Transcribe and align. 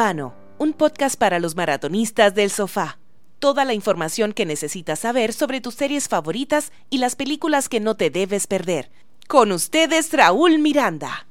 Urbano, 0.00 0.32
un 0.56 0.72
podcast 0.72 1.20
para 1.20 1.38
los 1.40 1.56
maratonistas 1.56 2.34
del 2.34 2.48
sofá. 2.48 2.98
Toda 3.38 3.66
la 3.66 3.74
información 3.74 4.32
que 4.32 4.46
necesitas 4.46 5.00
saber 5.00 5.34
sobre 5.34 5.60
tus 5.60 5.74
series 5.74 6.08
favoritas 6.08 6.72
y 6.88 6.96
las 6.96 7.16
películas 7.16 7.68
que 7.68 7.80
no 7.80 7.96
te 7.96 8.08
debes 8.08 8.46
perder. 8.46 8.90
Con 9.28 9.52
ustedes, 9.52 10.10
Raúl 10.14 10.58
Miranda. 10.58 11.26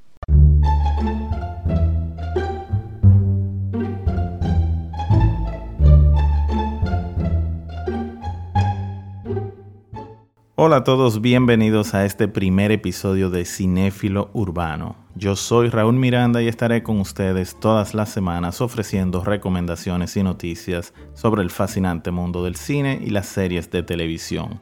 Hola 10.54 10.75
a 10.75 10.83
todos, 10.83 11.21
bienvenidos 11.21 11.96
a 11.96 12.06
este 12.06 12.28
primer 12.28 12.71
episodio 12.71 13.32
de 13.32 13.46
Cinéfilo 13.46 14.29
Urbano. 14.33 15.08
Yo 15.19 15.36
soy 15.36 15.68
Raúl 15.68 15.96
Miranda 15.96 16.41
y 16.41 16.47
estaré 16.47 16.82
con 16.82 17.01
ustedes 17.01 17.60
todas 17.60 17.93
las 17.93 18.07
semanas 18.07 18.61
ofreciendo 18.61 19.21
recomendaciones 19.21 20.15
y 20.15 20.23
noticias 20.23 20.93
sobre 21.14 21.41
el 21.41 21.50
fascinante 21.50 22.10
mundo 22.10 22.41
del 22.46 22.55
cine 22.55 23.01
y 23.04 23.10
las 23.10 23.25
series 23.25 23.69
de 23.69 23.83
televisión. 23.83 24.60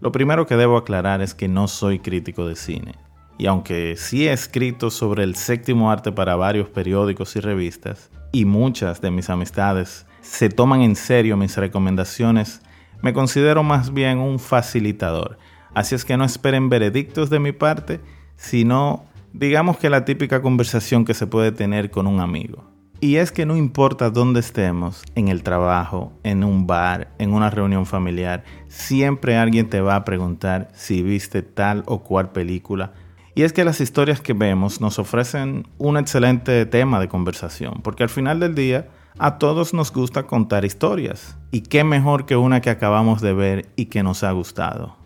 Lo 0.00 0.10
primero 0.10 0.46
que 0.46 0.56
debo 0.56 0.78
aclarar 0.78 1.20
es 1.20 1.34
que 1.34 1.46
no 1.46 1.68
soy 1.68 1.98
crítico 1.98 2.46
de 2.46 2.56
cine. 2.56 2.94
Y 3.36 3.44
aunque 3.44 3.96
sí 3.98 4.26
he 4.26 4.32
escrito 4.32 4.90
sobre 4.90 5.24
el 5.24 5.36
séptimo 5.36 5.90
arte 5.90 6.10
para 6.10 6.36
varios 6.36 6.70
periódicos 6.70 7.36
y 7.36 7.40
revistas, 7.40 8.10
y 8.32 8.46
muchas 8.46 9.02
de 9.02 9.10
mis 9.10 9.28
amistades 9.28 10.06
se 10.22 10.48
toman 10.48 10.80
en 10.80 10.96
serio 10.96 11.36
mis 11.36 11.58
recomendaciones, 11.58 12.62
me 13.02 13.12
considero 13.12 13.62
más 13.62 13.92
bien 13.92 14.20
un 14.20 14.38
facilitador. 14.38 15.36
Así 15.74 15.94
es 15.94 16.06
que 16.06 16.16
no 16.16 16.24
esperen 16.24 16.70
veredictos 16.70 17.28
de 17.28 17.40
mi 17.40 17.52
parte, 17.52 18.00
sino 18.36 19.11
digamos 19.32 19.78
que 19.78 19.90
la 19.90 20.04
típica 20.04 20.42
conversación 20.42 21.04
que 21.04 21.14
se 21.14 21.26
puede 21.26 21.52
tener 21.52 21.90
con 21.90 22.06
un 22.06 22.20
amigo. 22.20 22.64
Y 23.00 23.16
es 23.16 23.32
que 23.32 23.46
no 23.46 23.56
importa 23.56 24.10
dónde 24.10 24.38
estemos, 24.38 25.02
en 25.16 25.26
el 25.26 25.42
trabajo, 25.42 26.12
en 26.22 26.44
un 26.44 26.68
bar, 26.68 27.08
en 27.18 27.34
una 27.34 27.50
reunión 27.50 27.84
familiar, 27.84 28.44
siempre 28.68 29.36
alguien 29.36 29.68
te 29.68 29.80
va 29.80 29.96
a 29.96 30.04
preguntar 30.04 30.68
si 30.72 31.02
viste 31.02 31.42
tal 31.42 31.82
o 31.86 32.04
cual 32.04 32.30
película. 32.30 32.92
Y 33.34 33.42
es 33.42 33.52
que 33.52 33.64
las 33.64 33.80
historias 33.80 34.20
que 34.20 34.34
vemos 34.34 34.80
nos 34.80 35.00
ofrecen 35.00 35.66
un 35.78 35.96
excelente 35.96 36.64
tema 36.66 37.00
de 37.00 37.08
conversación, 37.08 37.80
porque 37.82 38.04
al 38.04 38.08
final 38.08 38.38
del 38.38 38.54
día 38.54 38.88
a 39.18 39.38
todos 39.38 39.74
nos 39.74 39.92
gusta 39.92 40.28
contar 40.28 40.64
historias, 40.64 41.36
y 41.50 41.62
qué 41.62 41.82
mejor 41.82 42.24
que 42.24 42.36
una 42.36 42.60
que 42.60 42.70
acabamos 42.70 43.20
de 43.20 43.32
ver 43.32 43.68
y 43.74 43.86
que 43.86 44.04
nos 44.04 44.22
ha 44.22 44.30
gustado. 44.30 44.96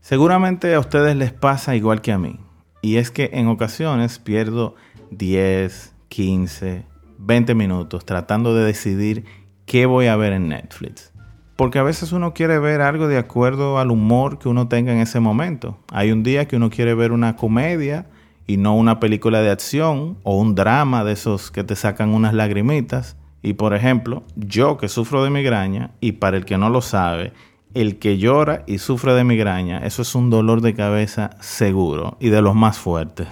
Seguramente 0.00 0.74
a 0.74 0.80
ustedes 0.80 1.16
les 1.16 1.32
pasa 1.32 1.74
igual 1.74 2.02
que 2.02 2.12
a 2.12 2.18
mí, 2.18 2.38
y 2.82 2.96
es 2.96 3.10
que 3.10 3.30
en 3.32 3.48
ocasiones 3.48 4.18
pierdo 4.18 4.74
10, 5.10 5.94
15, 6.08 6.86
20 7.18 7.54
minutos 7.54 8.04
tratando 8.04 8.54
de 8.54 8.64
decidir 8.64 9.24
qué 9.66 9.86
voy 9.86 10.06
a 10.06 10.16
ver 10.16 10.32
en 10.32 10.48
Netflix. 10.48 11.12
Porque 11.56 11.78
a 11.78 11.82
veces 11.82 12.12
uno 12.12 12.32
quiere 12.32 12.58
ver 12.58 12.80
algo 12.80 13.06
de 13.06 13.18
acuerdo 13.18 13.78
al 13.78 13.90
humor 13.90 14.38
que 14.38 14.48
uno 14.48 14.68
tenga 14.68 14.92
en 14.92 14.98
ese 14.98 15.20
momento. 15.20 15.78
Hay 15.92 16.10
un 16.10 16.22
día 16.22 16.48
que 16.48 16.56
uno 16.56 16.70
quiere 16.70 16.94
ver 16.94 17.12
una 17.12 17.36
comedia, 17.36 18.06
y 18.50 18.56
no 18.56 18.74
una 18.74 18.98
película 18.98 19.42
de 19.42 19.50
acción 19.50 20.18
o 20.24 20.36
un 20.36 20.56
drama 20.56 21.04
de 21.04 21.12
esos 21.12 21.52
que 21.52 21.62
te 21.62 21.76
sacan 21.76 22.08
unas 22.08 22.34
lagrimitas. 22.34 23.16
Y 23.42 23.52
por 23.52 23.74
ejemplo, 23.74 24.24
yo 24.34 24.76
que 24.76 24.88
sufro 24.88 25.22
de 25.22 25.30
migraña, 25.30 25.92
y 26.00 26.12
para 26.12 26.36
el 26.36 26.44
que 26.44 26.58
no 26.58 26.68
lo 26.68 26.82
sabe, 26.82 27.32
el 27.74 27.98
que 27.98 28.18
llora 28.18 28.64
y 28.66 28.78
sufre 28.78 29.14
de 29.14 29.24
migraña, 29.24 29.78
eso 29.78 30.02
es 30.02 30.14
un 30.14 30.30
dolor 30.30 30.60
de 30.60 30.74
cabeza 30.74 31.30
seguro 31.40 32.16
y 32.20 32.28
de 32.28 32.42
los 32.42 32.54
más 32.54 32.78
fuertes. 32.78 33.28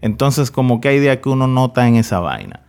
Entonces, 0.00 0.50
como 0.50 0.80
que 0.80 0.88
hay 0.88 1.00
día 1.00 1.20
que 1.20 1.28
uno 1.28 1.46
nota 1.46 1.86
en 1.88 1.96
esa 1.96 2.20
vaina. 2.20 2.64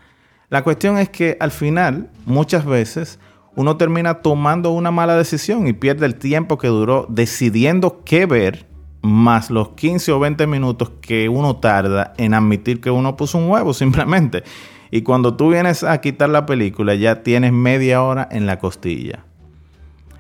La 0.50 0.64
cuestión 0.64 0.98
es 0.98 1.10
que 1.10 1.38
al 1.40 1.52
final, 1.52 2.10
muchas 2.26 2.66
veces, 2.66 3.20
uno 3.56 3.78
termina 3.78 4.22
tomando 4.22 4.72
una 4.72 4.92
mala 4.92 5.16
decisión 5.16 5.68
y 5.68 5.74
pierde 5.74 6.06
el 6.06 6.16
tiempo 6.16 6.58
que 6.58 6.68
duró 6.68 7.06
decidiendo 7.10 8.04
qué 8.04 8.26
ver 8.26 8.68
más 9.02 9.50
los 9.50 9.70
15 9.70 10.12
o 10.12 10.20
20 10.20 10.48
minutos 10.48 10.92
que 11.02 11.30
uno 11.30 11.58
tarda 11.58 12.14
en 12.18 12.34
admitir 12.34 12.82
que 12.82 12.92
uno 12.92 13.16
puso 13.16 13.38
un 13.38 13.50
huevo 13.50 13.74
simplemente. 13.74 14.44
Y 14.92 15.04
cuando 15.04 15.36
tú 15.36 15.50
vienes 15.50 15.84
a 15.84 16.02
quitar 16.02 16.30
la 16.30 16.46
película 16.46 16.96
ya 16.96 17.22
tienes 17.22 17.54
media 17.54 18.02
hora 18.02 18.28
en 18.32 18.46
la 18.46 18.60
costilla. 18.60 19.26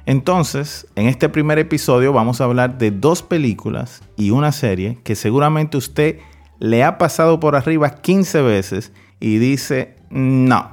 Entonces, 0.09 0.88
en 0.96 1.06
este 1.06 1.30
primer 1.30 1.59
episodio 1.59 2.12
vamos 2.12 2.42
a 2.42 2.46
hablar 2.46 2.80
de 2.80 2.90
dos 2.90 3.22
películas 3.22 4.02
y 4.18 4.31
una 4.31 4.52
serie 4.52 4.97
que 5.03 5.14
seguramente 5.14 5.78
usted 5.78 6.18
le 6.58 6.84
ha 6.84 6.97
pasado 6.97 7.40
por 7.40 7.56
arriba 7.56 7.92
15 7.92 8.42
veces 8.42 8.92
y 9.20 9.38
dice, 9.38 9.97
no, 10.09 10.72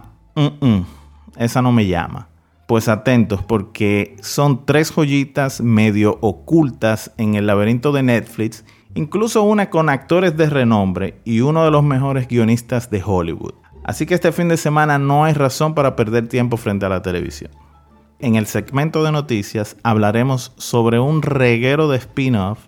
esa 1.37 1.61
no 1.61 1.71
me 1.71 1.87
llama 1.87 2.31
pues 2.67 2.89
atentos 2.89 3.43
porque 3.43 4.17
son 4.23 4.65
tres 4.65 4.91
joyitas 4.91 5.61
medio 5.61 6.17
ocultas 6.23 7.13
en 7.19 7.35
el 7.35 7.47
laberinto 7.47 7.93
de 7.93 8.05
Netflix, 8.05 8.65
incluso 8.95 9.43
una 9.43 9.69
con 9.69 9.91
actores 9.91 10.35
de 10.39 10.49
renombre 10.49 11.21
y 11.27 11.43
uno 11.43 11.63
de 11.63 11.71
los 11.71 11.85
mejores 11.85 12.27
guionistas 12.27 12.89
de 12.89 13.03
Hollywood. 13.05 13.53
Así 13.85 14.07
que 14.07 14.15
este 14.15 14.33
fin 14.33 14.49
de 14.49 14.57
semana 14.57 14.99
no 14.99 15.25
hay 15.25 15.35
razón 15.35 15.75
para 15.75 15.95
perder 15.95 16.27
tiempo 16.27 16.57
frente 16.57 16.87
a 16.87 16.89
la 16.89 17.03
televisión. 17.03 17.51
En 18.19 18.35
el 18.35 18.47
segmento 18.47 19.05
de 19.05 19.13
noticias 19.13 19.77
hablaremos 19.83 20.53
sobre 20.57 20.99
un 20.99 21.21
reguero 21.21 21.89
de 21.89 21.99
spin-off 21.99 22.61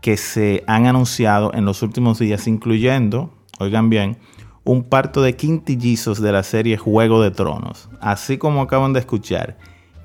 que 0.00 0.16
se 0.16 0.62
han 0.68 0.86
anunciado 0.86 1.52
en 1.54 1.64
los 1.64 1.82
últimos 1.82 2.20
días, 2.20 2.46
incluyendo, 2.46 3.34
oigan 3.58 3.90
bien, 3.90 4.18
un 4.62 4.84
parto 4.84 5.20
de 5.20 5.34
quintillizos 5.34 6.20
de 6.20 6.30
la 6.30 6.44
serie 6.44 6.76
Juego 6.76 7.20
de 7.20 7.32
Tronos. 7.32 7.88
Así 8.00 8.38
como 8.38 8.62
acaban 8.62 8.92
de 8.92 9.00
escuchar, 9.00 9.58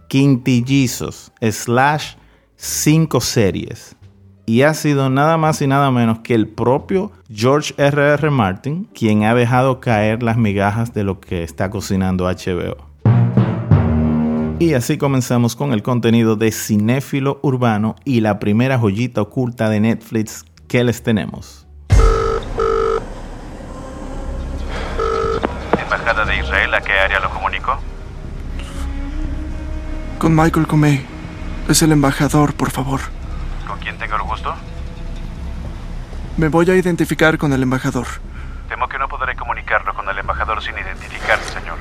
quintillizos 0.07 1.31
slash 1.41 2.16
cinco 2.56 3.22
series. 3.22 3.96
Y 4.47 4.63
ha 4.63 4.74
sido 4.74 5.12
nada 5.12 5.38
más 5.38 5.62
y 5.62 5.68
nada 5.68 5.91
menos 5.91 6.19
que 6.19 6.34
el 6.34 6.47
propio 6.47 7.12
George 7.30 7.75
R.R. 7.78 8.13
R. 8.13 8.31
Martin 8.31 8.86
quien 8.96 9.25
ha 9.25 9.36
dejado 9.36 9.80
caer 9.80 10.24
las 10.24 10.38
migajas 10.38 10.94
de 10.94 11.03
lo 11.03 11.19
que 11.19 11.44
está 11.44 11.69
cocinando 11.69 12.25
HBO. 12.25 12.87
Y 14.59 14.73
así 14.73 14.97
comenzamos 14.97 15.56
con 15.56 15.72
el 15.72 15.84
contenido 15.84 16.35
de 16.35 16.51
Cinéfilo 16.51 17.40
Urbano 17.44 17.95
y 18.06 18.22
la 18.22 18.40
primera 18.40 18.79
joyita 18.79 19.22
oculta 19.22 19.69
de 19.69 19.79
Netflix 19.79 20.45
que 20.68 20.84
les 20.84 21.03
tenemos. 21.03 21.68
de 26.25 26.38
Israel, 26.38 26.73
¿a 26.73 26.81
qué 26.81 26.94
área 26.94 27.19
lo 27.19 27.29
comunico? 27.29 27.78
Con 30.18 30.35
Michael 30.35 30.66
Comey. 30.66 31.06
Es 31.69 31.81
el 31.81 31.91
embajador, 31.91 32.53
por 32.56 32.72
favor. 32.72 33.01
¿Con 33.68 33.78
quién 33.79 33.97
tengo 33.97 34.16
el 34.16 34.22
gusto? 34.24 34.56
Me 36.38 36.47
voy 36.47 36.69
a 36.72 36.75
identificar 36.75 37.38
con 37.38 37.53
el 37.53 37.62
embajador. 37.62 38.07
Temo 38.69 38.88
que 38.88 38.97
no 38.97 39.07
podré 39.07 39.35
comunicarlo 39.35 39.94
con 39.94 40.07
el 40.09 40.18
embajador 40.18 40.63
sin 40.63 40.75
identificarse, 40.75 41.59
señor. 41.59 41.78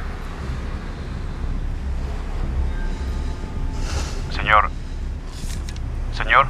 Señor. 4.46 4.70
Señor. 6.12 6.46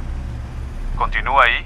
¿Continúa 0.95 1.43
ahí? 1.43 1.65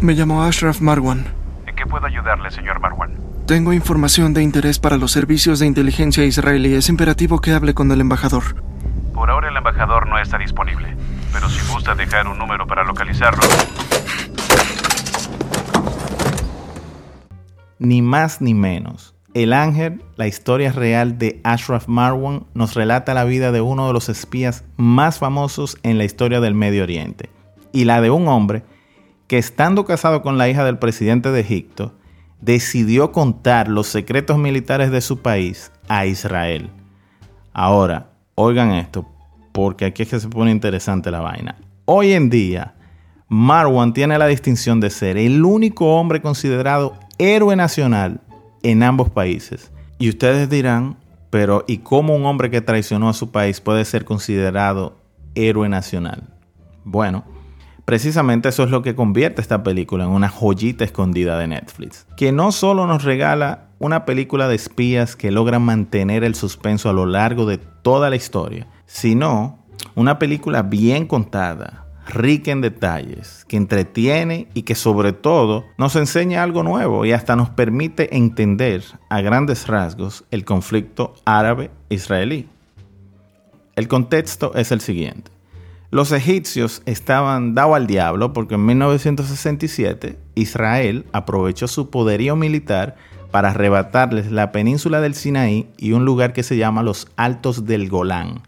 Me 0.00 0.12
llamo 0.12 0.42
Ashraf 0.42 0.80
Marwan 0.82 1.38
qué 1.78 1.86
puedo 1.86 2.06
ayudarle, 2.06 2.50
señor 2.50 2.80
Marwan? 2.80 3.16
Tengo 3.46 3.72
información 3.72 4.34
de 4.34 4.42
interés 4.42 4.80
para 4.80 4.96
los 4.96 5.12
servicios 5.12 5.60
de 5.60 5.66
inteligencia 5.66 6.24
israelí. 6.24 6.74
Es 6.74 6.88
imperativo 6.88 7.40
que 7.40 7.52
hable 7.52 7.72
con 7.72 7.90
el 7.92 8.00
embajador. 8.00 8.42
Por 9.14 9.30
ahora 9.30 9.48
el 9.48 9.56
embajador 9.56 10.08
no 10.08 10.18
está 10.18 10.38
disponible, 10.38 10.96
pero 11.32 11.48
si 11.48 11.72
gusta 11.72 11.94
dejar 11.94 12.26
un 12.26 12.36
número 12.36 12.66
para 12.66 12.84
localizarlo... 12.84 13.42
Ni 17.78 18.02
más 18.02 18.40
ni 18.40 18.54
menos. 18.54 19.14
El 19.38 19.52
Ángel, 19.52 20.02
la 20.16 20.26
historia 20.26 20.72
real 20.72 21.16
de 21.16 21.40
Ashraf 21.44 21.86
Marwan, 21.86 22.46
nos 22.54 22.74
relata 22.74 23.14
la 23.14 23.22
vida 23.22 23.52
de 23.52 23.60
uno 23.60 23.86
de 23.86 23.92
los 23.92 24.08
espías 24.08 24.64
más 24.76 25.20
famosos 25.20 25.78
en 25.84 25.96
la 25.96 26.02
historia 26.02 26.40
del 26.40 26.56
Medio 26.56 26.82
Oriente, 26.82 27.30
y 27.70 27.84
la 27.84 28.00
de 28.00 28.10
un 28.10 28.26
hombre 28.26 28.64
que 29.28 29.38
estando 29.38 29.84
casado 29.84 30.22
con 30.22 30.38
la 30.38 30.48
hija 30.48 30.64
del 30.64 30.80
presidente 30.80 31.30
de 31.30 31.38
Egipto, 31.38 31.94
decidió 32.40 33.12
contar 33.12 33.68
los 33.68 33.86
secretos 33.86 34.38
militares 34.38 34.90
de 34.90 35.00
su 35.00 35.22
país 35.22 35.70
a 35.86 36.04
Israel. 36.04 36.70
Ahora, 37.52 38.10
oigan 38.34 38.72
esto, 38.72 39.06
porque 39.52 39.84
aquí 39.84 40.02
es 40.02 40.08
que 40.08 40.18
se 40.18 40.26
pone 40.26 40.50
interesante 40.50 41.12
la 41.12 41.20
vaina. 41.20 41.54
Hoy 41.84 42.12
en 42.12 42.28
día, 42.28 42.74
Marwan 43.28 43.92
tiene 43.92 44.18
la 44.18 44.26
distinción 44.26 44.80
de 44.80 44.90
ser 44.90 45.16
el 45.16 45.44
único 45.44 45.94
hombre 45.94 46.20
considerado 46.20 46.98
héroe 47.18 47.54
nacional 47.54 48.22
en 48.62 48.82
ambos 48.82 49.10
países. 49.10 49.70
Y 49.98 50.08
ustedes 50.08 50.48
dirán, 50.48 50.96
pero 51.30 51.64
¿y 51.66 51.78
cómo 51.78 52.14
un 52.14 52.26
hombre 52.26 52.50
que 52.50 52.60
traicionó 52.60 53.08
a 53.08 53.14
su 53.14 53.30
país 53.30 53.60
puede 53.60 53.84
ser 53.84 54.04
considerado 54.04 54.96
héroe 55.34 55.68
nacional? 55.68 56.34
Bueno, 56.84 57.24
Precisamente 57.88 58.50
eso 58.50 58.64
es 58.64 58.70
lo 58.70 58.82
que 58.82 58.94
convierte 58.94 59.40
esta 59.40 59.62
película 59.62 60.04
en 60.04 60.10
una 60.10 60.28
joyita 60.28 60.84
escondida 60.84 61.38
de 61.38 61.46
Netflix, 61.46 62.06
que 62.18 62.32
no 62.32 62.52
solo 62.52 62.86
nos 62.86 63.02
regala 63.02 63.68
una 63.78 64.04
película 64.04 64.46
de 64.46 64.56
espías 64.56 65.16
que 65.16 65.30
logra 65.30 65.58
mantener 65.58 66.22
el 66.22 66.34
suspenso 66.34 66.90
a 66.90 66.92
lo 66.92 67.06
largo 67.06 67.46
de 67.46 67.56
toda 67.56 68.10
la 68.10 68.16
historia, 68.16 68.66
sino 68.84 69.64
una 69.94 70.18
película 70.18 70.60
bien 70.60 71.06
contada, 71.06 71.86
rica 72.08 72.50
en 72.50 72.60
detalles, 72.60 73.44
que 73.46 73.56
entretiene 73.56 74.48
y 74.54 74.62
que 74.62 74.74
sobre 74.74 75.12
todo 75.12 75.66
nos 75.76 75.94
enseña 75.94 76.42
algo 76.42 76.62
nuevo 76.62 77.04
y 77.04 77.12
hasta 77.12 77.36
nos 77.36 77.50
permite 77.50 78.16
entender 78.16 78.82
a 79.10 79.20
grandes 79.20 79.66
rasgos 79.66 80.24
el 80.30 80.44
conflicto 80.44 81.14
árabe-israelí. 81.24 82.48
El 83.76 83.86
contexto 83.86 84.54
es 84.54 84.72
el 84.72 84.80
siguiente. 84.80 85.30
Los 85.90 86.12
egipcios 86.12 86.82
estaban 86.84 87.54
dados 87.54 87.76
al 87.76 87.86
diablo 87.86 88.32
porque 88.32 88.56
en 88.56 88.66
1967 88.66 90.18
Israel 90.34 91.06
aprovechó 91.12 91.68
su 91.68 91.88
poderío 91.88 92.36
militar 92.36 92.96
para 93.30 93.50
arrebatarles 93.50 94.30
la 94.32 94.52
península 94.52 95.00
del 95.00 95.14
Sinaí 95.14 95.68
y 95.76 95.92
un 95.92 96.04
lugar 96.04 96.32
que 96.32 96.42
se 96.42 96.56
llama 96.56 96.82
los 96.82 97.08
Altos 97.16 97.66
del 97.66 97.88
Golán. 97.88 98.42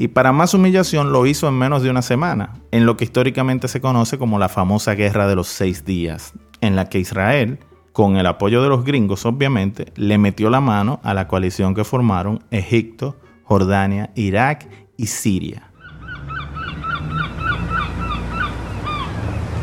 Y 0.00 0.08
para 0.08 0.32
más 0.32 0.54
humillación 0.54 1.10
lo 1.10 1.26
hizo 1.26 1.48
en 1.48 1.58
menos 1.58 1.82
de 1.82 1.90
una 1.90 2.02
semana, 2.02 2.54
en 2.70 2.86
lo 2.86 2.96
que 2.96 3.04
históricamente 3.04 3.66
se 3.66 3.80
conoce 3.80 4.16
como 4.16 4.38
la 4.38 4.48
famosa 4.48 4.94
Guerra 4.94 5.26
de 5.26 5.34
los 5.34 5.48
Seis 5.48 5.84
Días, 5.84 6.34
en 6.60 6.76
la 6.76 6.88
que 6.88 7.00
Israel, 7.00 7.58
con 7.92 8.16
el 8.16 8.26
apoyo 8.26 8.62
de 8.62 8.68
los 8.68 8.84
gringos 8.84 9.26
obviamente, 9.26 9.92
le 9.96 10.16
metió 10.16 10.50
la 10.50 10.60
mano 10.60 11.00
a 11.02 11.14
la 11.14 11.26
coalición 11.26 11.74
que 11.74 11.82
formaron 11.82 12.44
Egipto, 12.52 13.16
Jordania, 13.42 14.12
Irak 14.14 14.68
y 14.96 15.06
Siria. 15.06 15.68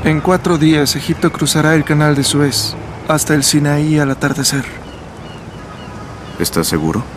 En 0.04 0.20
cuatro 0.20 0.58
días 0.58 0.98
Egipto 0.98 1.32
cruzará 1.32 1.76
el 1.76 1.86
canal 1.86 2.14
de 2.14 2.26
Suez 2.26 2.76
hasta 3.08 3.36
el 3.36 3.44
Sinaí 3.44 4.00
al 4.00 4.12
atardecer. 4.12 4.66
¿Estás 6.40 6.68
seguro? 6.68 7.15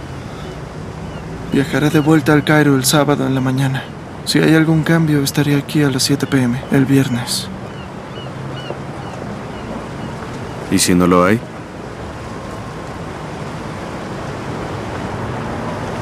Viajaré 1.52 1.90
de 1.90 2.00
vuelta 2.00 2.34
al 2.34 2.44
Cairo 2.44 2.76
el 2.76 2.84
sábado 2.84 3.26
en 3.26 3.34
la 3.34 3.40
mañana. 3.40 3.82
Si 4.24 4.38
hay 4.38 4.54
algún 4.54 4.82
cambio, 4.82 5.22
estaré 5.22 5.56
aquí 5.56 5.82
a 5.82 5.90
las 5.90 6.02
7 6.02 6.26
pm, 6.26 6.60
el 6.70 6.84
viernes. 6.84 7.48
¿Y 10.70 10.78
si 10.78 10.94
no 10.94 11.06
lo 11.06 11.24
hay? 11.24 11.40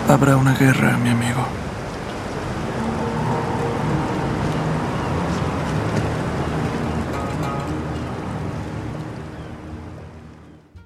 Habrá 0.09 0.37
una 0.37 0.55
guerra, 0.55 0.97
mi 0.99 1.11
amigo. 1.11 1.47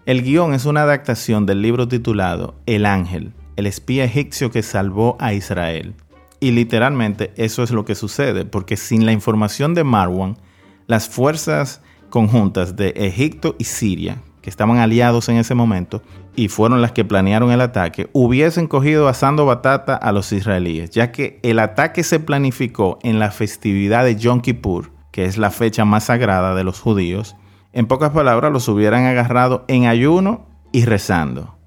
El 0.05 0.23
guion 0.23 0.55
es 0.55 0.65
una 0.65 0.83
adaptación 0.83 1.47
del 1.47 1.63
libro 1.63 1.87
titulado 1.87 2.55
El 2.67 2.85
Ángel, 2.85 3.33
el 3.57 3.67
espía 3.67 4.05
egipcio 4.05 4.51
que 4.51 4.63
salvó 4.63 5.17
a 5.21 5.33
Israel. 5.33 5.95
Y 6.41 6.53
literalmente 6.53 7.33
eso 7.37 7.63
es 7.63 7.71
lo 7.71 7.85
que 7.85 7.95
sucede, 7.95 8.45
porque 8.45 8.77
sin 8.77 9.05
la 9.05 9.13
información 9.13 9.75
de 9.75 9.85
Marwan, 9.85 10.39
las 10.87 11.09
fuerzas 11.09 11.83
conjuntas 12.09 12.77
de 12.77 12.95
Egipto 12.97 13.57
y 13.59 13.65
Siria, 13.65 14.23
que 14.41 14.51
estaban 14.51 14.79
aliados 14.79 15.29
en 15.29 15.37
ese 15.37 15.55
momento 15.55 16.03
y 16.35 16.49
fueron 16.49 16.81
las 16.81 16.93
que 16.93 17.05
planearon 17.05 17.51
el 17.51 17.61
ataque, 17.61 18.09
hubiesen 18.13 18.67
cogido 18.67 19.07
asando 19.09 19.45
batata 19.45 19.95
a 19.95 20.13
los 20.13 20.33
israelíes, 20.33 20.91
ya 20.91 21.13
que 21.13 21.39
el 21.43 21.59
ataque 21.59 22.03
se 22.03 22.21
planificó 22.21 22.99
en 23.03 23.19
la 23.19 23.31
festividad 23.31 24.05
de 24.05 24.17
Yom 24.17 24.41
Kippur, 24.41 24.93
que 25.11 25.25
es 25.25 25.37
la 25.37 25.51
fecha 25.51 25.85
más 25.85 26.05
sagrada 26.05 26.55
de 26.55 26.65
los 26.65 26.81
judíos, 26.81 27.37
en 27.73 27.87
pocas 27.87 28.11
palabras, 28.11 28.53
los 28.53 28.67
hubieran 28.69 29.05
agarrado 29.05 29.65
en 29.69 29.87
ayuno 29.87 30.47
y 30.73 30.85
rezando. 30.87 31.60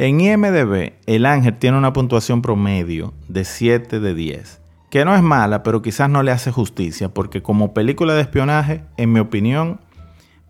En 0.00 0.20
IMDB, 0.20 0.92
El 1.06 1.26
Ángel 1.26 1.58
tiene 1.58 1.76
una 1.76 1.92
puntuación 1.92 2.40
promedio 2.40 3.14
de 3.26 3.44
7 3.44 3.98
de 3.98 4.14
10, 4.14 4.60
que 4.90 5.04
no 5.04 5.12
es 5.16 5.22
mala, 5.22 5.64
pero 5.64 5.82
quizás 5.82 6.08
no 6.08 6.22
le 6.22 6.30
hace 6.30 6.52
justicia, 6.52 7.12
porque 7.12 7.42
como 7.42 7.74
película 7.74 8.14
de 8.14 8.20
espionaje, 8.20 8.84
en 8.96 9.12
mi 9.12 9.18
opinión, 9.18 9.80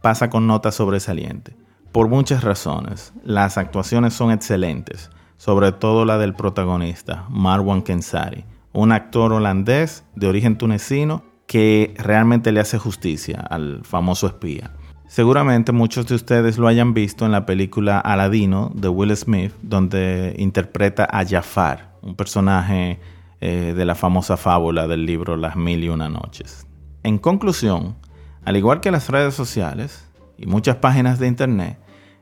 pasa 0.02 0.28
con 0.28 0.46
nota 0.46 0.70
sobresaliente. 0.70 1.56
Por 1.92 2.08
muchas 2.08 2.44
razones. 2.44 3.14
Las 3.24 3.56
actuaciones 3.56 4.12
son 4.12 4.32
excelentes, 4.32 5.08
sobre 5.38 5.72
todo 5.72 6.04
la 6.04 6.18
del 6.18 6.34
protagonista, 6.34 7.24
Marwan 7.30 7.80
Kensari, 7.80 8.44
un 8.74 8.92
actor 8.92 9.32
holandés 9.32 10.04
de 10.14 10.26
origen 10.26 10.58
tunecino 10.58 11.22
que 11.46 11.94
realmente 11.96 12.52
le 12.52 12.60
hace 12.60 12.76
justicia 12.76 13.40
al 13.48 13.80
famoso 13.82 14.26
espía. 14.26 14.72
Seguramente 15.08 15.72
muchos 15.72 16.06
de 16.06 16.14
ustedes 16.14 16.58
lo 16.58 16.68
hayan 16.68 16.92
visto 16.92 17.24
en 17.24 17.32
la 17.32 17.46
película 17.46 17.98
Aladino 17.98 18.70
de 18.74 18.88
Will 18.88 19.16
Smith, 19.16 19.52
donde 19.62 20.34
interpreta 20.38 21.08
a 21.10 21.24
Jafar, 21.24 21.94
un 22.02 22.14
personaje 22.14 23.00
eh, 23.40 23.72
de 23.74 23.84
la 23.86 23.94
famosa 23.94 24.36
fábula 24.36 24.86
del 24.86 25.06
libro 25.06 25.38
Las 25.38 25.56
Mil 25.56 25.82
y 25.82 25.88
Una 25.88 26.10
Noches. 26.10 26.66
En 27.04 27.16
conclusión, 27.16 27.96
al 28.44 28.58
igual 28.58 28.80
que 28.80 28.90
las 28.90 29.08
redes 29.08 29.32
sociales 29.32 30.06
y 30.36 30.44
muchas 30.44 30.76
páginas 30.76 31.18
de 31.18 31.26
internet, 31.26 31.78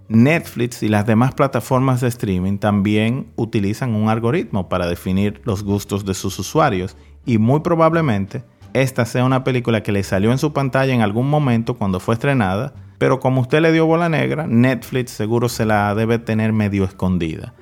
Netflix 0.09 0.85
y 0.85 0.89
las 0.89 1.07
demás 1.07 1.35
plataformas 1.35 2.01
de 2.01 2.09
streaming 2.09 2.59
también 2.59 3.33
utilizan 3.35 3.97
un 3.97 4.09
algoritmo 4.09 4.69
para 4.69 4.87
definir 4.87 5.41
los 5.45 5.65
gustos 5.65 6.05
de 6.05 6.15
sus 6.15 6.39
usuarios 6.39 6.97
y 7.25 7.39
muy 7.39 7.61
probablemente 7.61 8.45
esta 8.83 9.07
sea 9.07 9.25
una 9.25 9.45
película 9.45 9.83
que 9.83 9.93
le 9.93 10.03
salió 10.03 10.33
en 10.33 10.39
su 10.39 10.53
pantalla 10.53 10.93
en 10.93 11.03
algún 11.03 11.29
momento 11.29 11.75
cuando 11.75 12.01
fue 12.01 12.15
estrenada, 12.15 12.75
pero 12.99 13.21
como 13.21 13.41
usted 13.41 13.61
le 13.61 13.73
dio 13.73 13.87
bola 13.87 14.09
negra, 14.09 14.47
Netflix 14.47 15.11
seguro 15.11 15.49
se 15.49 15.65
la 15.65 15.95
debe 15.95 16.19
tener 16.19 16.53
medio 16.53 16.85
escondida. 16.85 17.55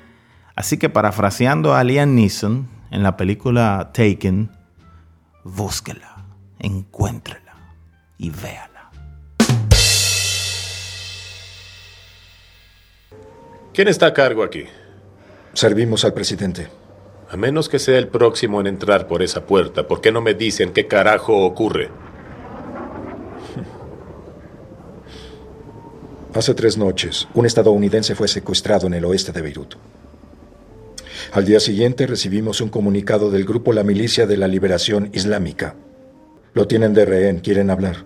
Así 0.54 0.78
que 0.78 0.88
parafraseando 0.88 1.74
a 1.74 1.82
Liam 1.82 2.14
Neeson 2.14 2.68
en 2.90 3.02
la 3.02 3.16
película 3.16 3.90
Taken, 3.92 4.50
búsquela, 5.42 6.24
encuéntrela 6.58 7.54
y 8.18 8.30
véala. 8.30 8.90
¿Quién 13.72 13.88
está 13.88 14.06
a 14.06 14.14
cargo 14.14 14.44
aquí? 14.44 14.64
Servimos 15.52 16.04
al 16.04 16.14
presidente. 16.14 16.83
A 17.30 17.36
menos 17.36 17.68
que 17.68 17.78
sea 17.78 17.98
el 17.98 18.08
próximo 18.08 18.60
en 18.60 18.66
entrar 18.66 19.06
por 19.06 19.22
esa 19.22 19.46
puerta, 19.46 19.88
¿por 19.88 20.00
qué 20.00 20.12
no 20.12 20.20
me 20.20 20.34
dicen 20.34 20.72
qué 20.72 20.86
carajo 20.86 21.44
ocurre? 21.44 21.88
Hace 26.34 26.54
tres 26.54 26.76
noches, 26.76 27.28
un 27.34 27.46
estadounidense 27.46 28.14
fue 28.14 28.28
secuestrado 28.28 28.86
en 28.86 28.94
el 28.94 29.04
oeste 29.04 29.32
de 29.32 29.42
Beirut. 29.42 29.74
Al 31.32 31.44
día 31.44 31.60
siguiente 31.60 32.06
recibimos 32.06 32.60
un 32.60 32.68
comunicado 32.68 33.30
del 33.30 33.44
grupo 33.44 33.72
La 33.72 33.82
Milicia 33.82 34.26
de 34.26 34.36
la 34.36 34.46
Liberación 34.46 35.10
Islámica. 35.12 35.74
Lo 36.52 36.68
tienen 36.68 36.94
de 36.94 37.04
rehén, 37.04 37.40
quieren 37.40 37.70
hablar. 37.70 38.04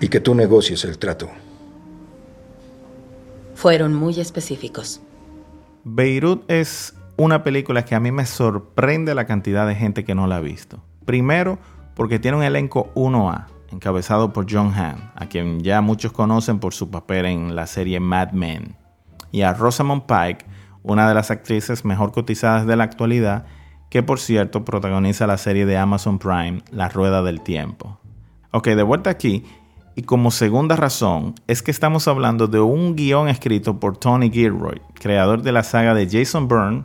Y 0.00 0.08
que 0.08 0.20
tú 0.20 0.34
negocies 0.34 0.84
el 0.84 0.98
trato. 0.98 1.30
Fueron 3.54 3.94
muy 3.94 4.20
específicos. 4.20 5.00
Beirut 5.84 6.50
es 6.50 6.94
una 7.16 7.42
película 7.42 7.84
que 7.84 7.94
a 7.94 8.00
mí 8.00 8.10
me 8.10 8.26
sorprende 8.26 9.14
la 9.14 9.26
cantidad 9.26 9.66
de 9.66 9.74
gente 9.74 10.04
que 10.04 10.14
no 10.14 10.26
la 10.26 10.36
ha 10.36 10.40
visto. 10.40 10.82
Primero, 11.04 11.58
porque 11.94 12.18
tiene 12.18 12.36
un 12.36 12.42
elenco 12.42 12.92
1A, 12.94 13.46
encabezado 13.70 14.32
por 14.32 14.46
John 14.50 14.72
Hamm, 14.74 15.10
a 15.14 15.26
quien 15.26 15.60
ya 15.60 15.80
muchos 15.80 16.12
conocen 16.12 16.58
por 16.58 16.74
su 16.74 16.90
papel 16.90 17.26
en 17.26 17.54
la 17.54 17.66
serie 17.66 18.00
Mad 18.00 18.32
Men, 18.32 18.76
y 19.30 19.42
a 19.42 19.52
Rosamund 19.52 20.02
Pike, 20.02 20.44
una 20.82 21.08
de 21.08 21.14
las 21.14 21.30
actrices 21.30 21.84
mejor 21.84 22.12
cotizadas 22.12 22.66
de 22.66 22.76
la 22.76 22.84
actualidad, 22.84 23.46
que 23.90 24.02
por 24.02 24.18
cierto 24.18 24.64
protagoniza 24.64 25.26
la 25.26 25.38
serie 25.38 25.66
de 25.66 25.76
Amazon 25.76 26.18
Prime, 26.18 26.62
La 26.72 26.88
Rueda 26.88 27.22
del 27.22 27.42
Tiempo. 27.42 27.98
Ok, 28.50 28.68
de 28.68 28.82
vuelta 28.82 29.10
aquí, 29.10 29.44
y 29.94 30.02
como 30.02 30.32
segunda 30.32 30.74
razón, 30.74 31.34
es 31.46 31.62
que 31.62 31.70
estamos 31.70 32.08
hablando 32.08 32.48
de 32.48 32.58
un 32.58 32.96
guion 32.96 33.28
escrito 33.28 33.78
por 33.78 33.96
Tony 33.96 34.30
Gilroy, 34.30 34.80
creador 34.94 35.42
de 35.42 35.52
la 35.52 35.62
saga 35.62 35.94
de 35.94 36.08
Jason 36.10 36.48
Bourne, 36.48 36.84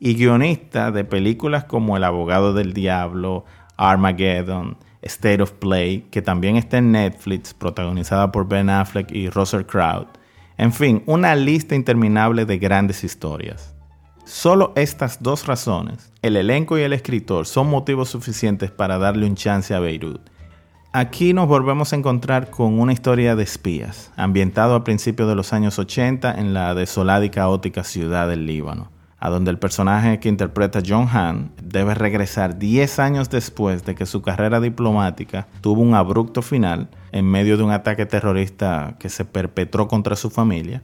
y 0.00 0.14
guionista 0.14 0.90
de 0.90 1.04
películas 1.04 1.64
como 1.64 1.96
El 1.96 2.04
abogado 2.04 2.54
del 2.54 2.72
diablo, 2.72 3.44
Armageddon, 3.76 4.78
State 5.02 5.42
of 5.42 5.52
Play, 5.52 6.06
que 6.10 6.22
también 6.22 6.56
está 6.56 6.78
en 6.78 6.92
Netflix, 6.92 7.52
protagonizada 7.52 8.32
por 8.32 8.48
Ben 8.48 8.70
Affleck 8.70 9.12
y 9.12 9.28
Russell 9.28 9.64
Crowe. 9.64 10.08
En 10.56 10.72
fin, 10.72 11.02
una 11.06 11.36
lista 11.36 11.74
interminable 11.74 12.46
de 12.46 12.58
grandes 12.58 13.04
historias. 13.04 13.74
Solo 14.24 14.72
estas 14.74 15.22
dos 15.22 15.46
razones, 15.46 16.12
el 16.22 16.36
elenco 16.36 16.78
y 16.78 16.82
el 16.82 16.92
escritor, 16.94 17.46
son 17.46 17.68
motivos 17.68 18.08
suficientes 18.08 18.70
para 18.70 18.98
darle 18.98 19.26
un 19.26 19.34
chance 19.34 19.74
a 19.74 19.80
Beirut. 19.80 20.20
Aquí 20.92 21.34
nos 21.34 21.46
volvemos 21.46 21.92
a 21.92 21.96
encontrar 21.96 22.50
con 22.50 22.80
una 22.80 22.92
historia 22.92 23.36
de 23.36 23.42
espías, 23.42 24.12
ambientado 24.16 24.74
a 24.74 24.84
principios 24.84 25.28
de 25.28 25.34
los 25.34 25.52
años 25.52 25.78
80 25.78 26.32
en 26.38 26.54
la 26.54 26.74
desolada 26.74 27.24
y 27.24 27.30
caótica 27.30 27.84
ciudad 27.84 28.28
del 28.28 28.46
Líbano 28.46 28.99
a 29.20 29.28
donde 29.28 29.50
el 29.50 29.58
personaje 29.58 30.18
que 30.18 30.30
interpreta 30.30 30.82
John 30.84 31.06
Hahn 31.06 31.52
debe 31.62 31.94
regresar 31.94 32.58
10 32.58 32.98
años 32.98 33.28
después 33.28 33.84
de 33.84 33.94
que 33.94 34.06
su 34.06 34.22
carrera 34.22 34.60
diplomática 34.60 35.46
tuvo 35.60 35.82
un 35.82 35.94
abrupto 35.94 36.40
final 36.40 36.88
en 37.12 37.26
medio 37.26 37.58
de 37.58 37.62
un 37.62 37.70
ataque 37.70 38.06
terrorista 38.06 38.96
que 38.98 39.10
se 39.10 39.26
perpetró 39.26 39.88
contra 39.88 40.16
su 40.16 40.30
familia. 40.30 40.82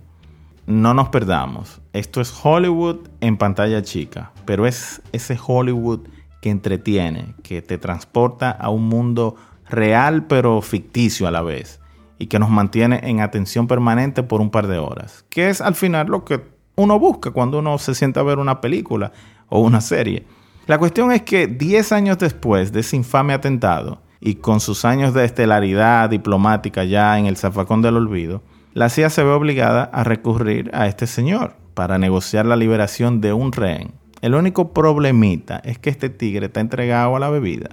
No 0.67 0.93
nos 0.93 1.09
perdamos, 1.09 1.81
esto 1.93 2.21
es 2.21 2.35
Hollywood 2.43 3.09
en 3.21 3.39
pantalla 3.39 3.83
chica, 3.83 4.33
pero 4.45 4.67
es 4.67 5.01
ese 5.13 5.39
Hollywood 5.45 6.01
que 6.43 6.51
entretiene, 6.51 7.35
que 7.43 7.63
te 7.63 7.79
transporta 7.79 8.51
a 8.51 8.69
un 8.69 8.89
mundo 8.89 9.37
real 9.69 10.27
pero 10.27 10.61
ficticio 10.61 11.27
a 11.27 11.31
la 11.31 11.43
vez 11.43 11.81
y 12.19 12.27
que 12.27 12.39
nos 12.39 12.51
mantiene 12.51 13.01
en 13.05 13.21
atención 13.21 13.67
permanente 13.67 14.23
por 14.23 14.41
un 14.41 14.51
par 14.51 14.67
de 14.67 14.79
horas, 14.79 15.25
que 15.31 15.49
es 15.49 15.61
al 15.61 15.75
final 15.75 16.09
lo 16.09 16.25
que 16.25 16.56
uno 16.77 16.99
busca 16.99 17.31
cuando 17.31 17.59
uno 17.59 17.79
se 17.79 17.95
sienta 17.95 18.21
a 18.21 18.25
ver 18.25 18.39
una 18.39 18.61
película 18.61 19.13
o 19.49 19.61
una 19.61 19.81
serie. 19.81 20.27
La 20.67 20.79
cuestión 20.79 21.11
es 21.13 21.23
que 21.23 21.47
10 21.47 21.93
años 21.93 22.19
después 22.19 22.73
de 22.73 22.81
ese 22.81 22.97
infame 22.97 23.33
atentado 23.33 24.03
y 24.21 24.37
con 24.37 24.61
sus 24.61 24.85
años 24.85 25.15
de 25.15 25.25
estelaridad 25.25 26.11
diplomática 26.11 26.85
ya 26.85 27.19
en 27.19 27.27
el 27.27 27.37
zafacón 27.37 27.83
del 27.83 27.97
olvido, 27.97 28.43
la 28.75 28.89
CIA 28.91 29.11
se 29.11 29.25
ve 29.25 29.31
obligada 29.31 29.85
a 29.85 30.05
recurrir 30.05 30.71
a 30.75 30.87
este 30.87 31.07
señor 31.07 31.55
para 31.75 31.99
negociar 31.99 32.47
la 32.47 32.57
liberación 32.57 33.21
de 33.21 33.33
un 33.33 33.53
rehén. 33.53 33.93
El 34.21 34.35
único 34.35 34.73
problemita 34.73 35.61
es 35.65 35.79
que 35.79 35.91
este 35.91 36.11
tigre 36.11 36.47
está 36.47 36.61
entregado 36.61 37.17
a 37.17 37.21
la 37.21 37.31
bebida. 37.31 37.71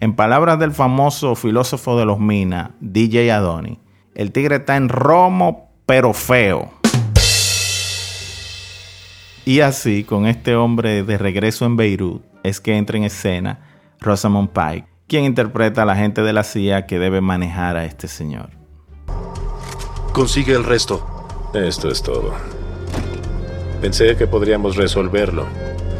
En 0.00 0.14
palabras 0.14 0.58
del 0.58 0.72
famoso 0.72 1.36
filósofo 1.36 1.96
de 1.96 2.04
los 2.04 2.18
minas, 2.18 2.70
DJ 2.80 3.30
Adoni, 3.30 3.78
el 4.14 4.32
tigre 4.32 4.56
está 4.56 4.76
en 4.76 4.88
romo 4.88 5.70
pero 5.86 6.12
feo. 6.12 6.81
Y 9.44 9.60
así, 9.60 10.04
con 10.04 10.26
este 10.26 10.54
hombre 10.54 11.02
de 11.02 11.18
regreso 11.18 11.64
en 11.64 11.76
Beirut, 11.76 12.22
es 12.42 12.60
que 12.60 12.76
entra 12.76 12.96
en 12.96 13.04
escena 13.04 13.60
Rosamund 14.00 14.50
Pike, 14.50 14.86
quien 15.06 15.24
interpreta 15.24 15.82
a 15.82 15.84
la 15.84 15.96
gente 15.96 16.22
de 16.22 16.32
la 16.32 16.44
CIA 16.44 16.86
que 16.86 16.98
debe 16.98 17.20
manejar 17.20 17.76
a 17.76 17.84
este 17.84 18.08
señor. 18.08 18.50
Consigue 20.12 20.54
el 20.54 20.64
resto. 20.64 21.26
Esto 21.54 21.90
es 21.90 22.02
todo. 22.02 22.32
Pensé 23.80 24.16
que 24.16 24.26
podríamos 24.26 24.76
resolverlo. 24.76 25.46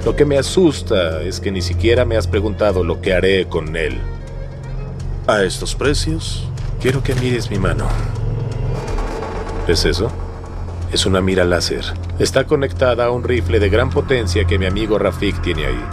Lo 0.05 0.17
que 0.17 0.25
me 0.25 0.39
asusta 0.39 1.23
es 1.23 1.41
que 1.41 1.51
ni 1.51 1.63
siquiera 1.63 2.05
me 2.05 2.17
has 2.17 2.27
preguntado 2.27 2.85
lo 2.85 3.01
que 3.01 3.13
haré 3.13 3.47
con 3.49 3.77
él. 3.77 3.99
A 5.27 5.43
estos 5.43 5.75
precios, 5.75 6.49
Quiero 6.83 7.01
que 7.01 7.15
mires 7.15 7.49
mi 7.49 7.61
mano. 7.61 7.87
¿Es 9.69 9.85
eso? 9.85 10.11
Es 10.93 11.07
una 11.07 11.21
mira 11.21 11.45
láser. 11.45 11.85
Está 12.19 12.45
conectada 12.45 13.07
a 13.07 13.11
un 13.11 13.25
rifle 13.25 13.59
de 13.59 13.69
gran 13.69 13.91
potencia 13.91 14.45
que 14.45 14.59
mi 14.59 14.67
amigo 14.67 14.99
Rafik 14.99 15.41
tiene 15.41 15.67
ahí. 15.67 15.85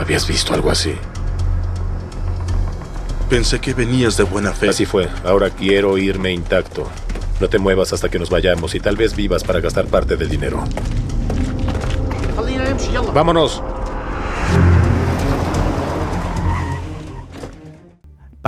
¿Habías 0.00 0.26
visto 0.26 0.54
algo 0.54 0.70
así? 0.70 0.94
pensé 3.28 3.60
que 3.60 3.74
venías 3.74 4.16
de 4.16 4.24
buena 4.24 4.52
fe. 4.52 4.68
Así 4.68 4.86
fue. 4.86 5.08
Ahora 5.24 5.50
quiero 5.50 5.98
irme 5.98 6.32
intacto. 6.32 6.88
No 7.40 7.48
te 7.48 7.58
muevas 7.58 7.92
hasta 7.92 8.08
que 8.08 8.18
nos 8.18 8.30
vayamos 8.30 8.74
y 8.74 8.80
tal 8.80 8.96
vez 8.96 9.14
vivas 9.14 9.44
para 9.44 9.60
gastar 9.60 9.86
parte 9.86 10.16
del 10.16 10.28
dinero. 10.28 10.64
Vámonos. 13.14 13.62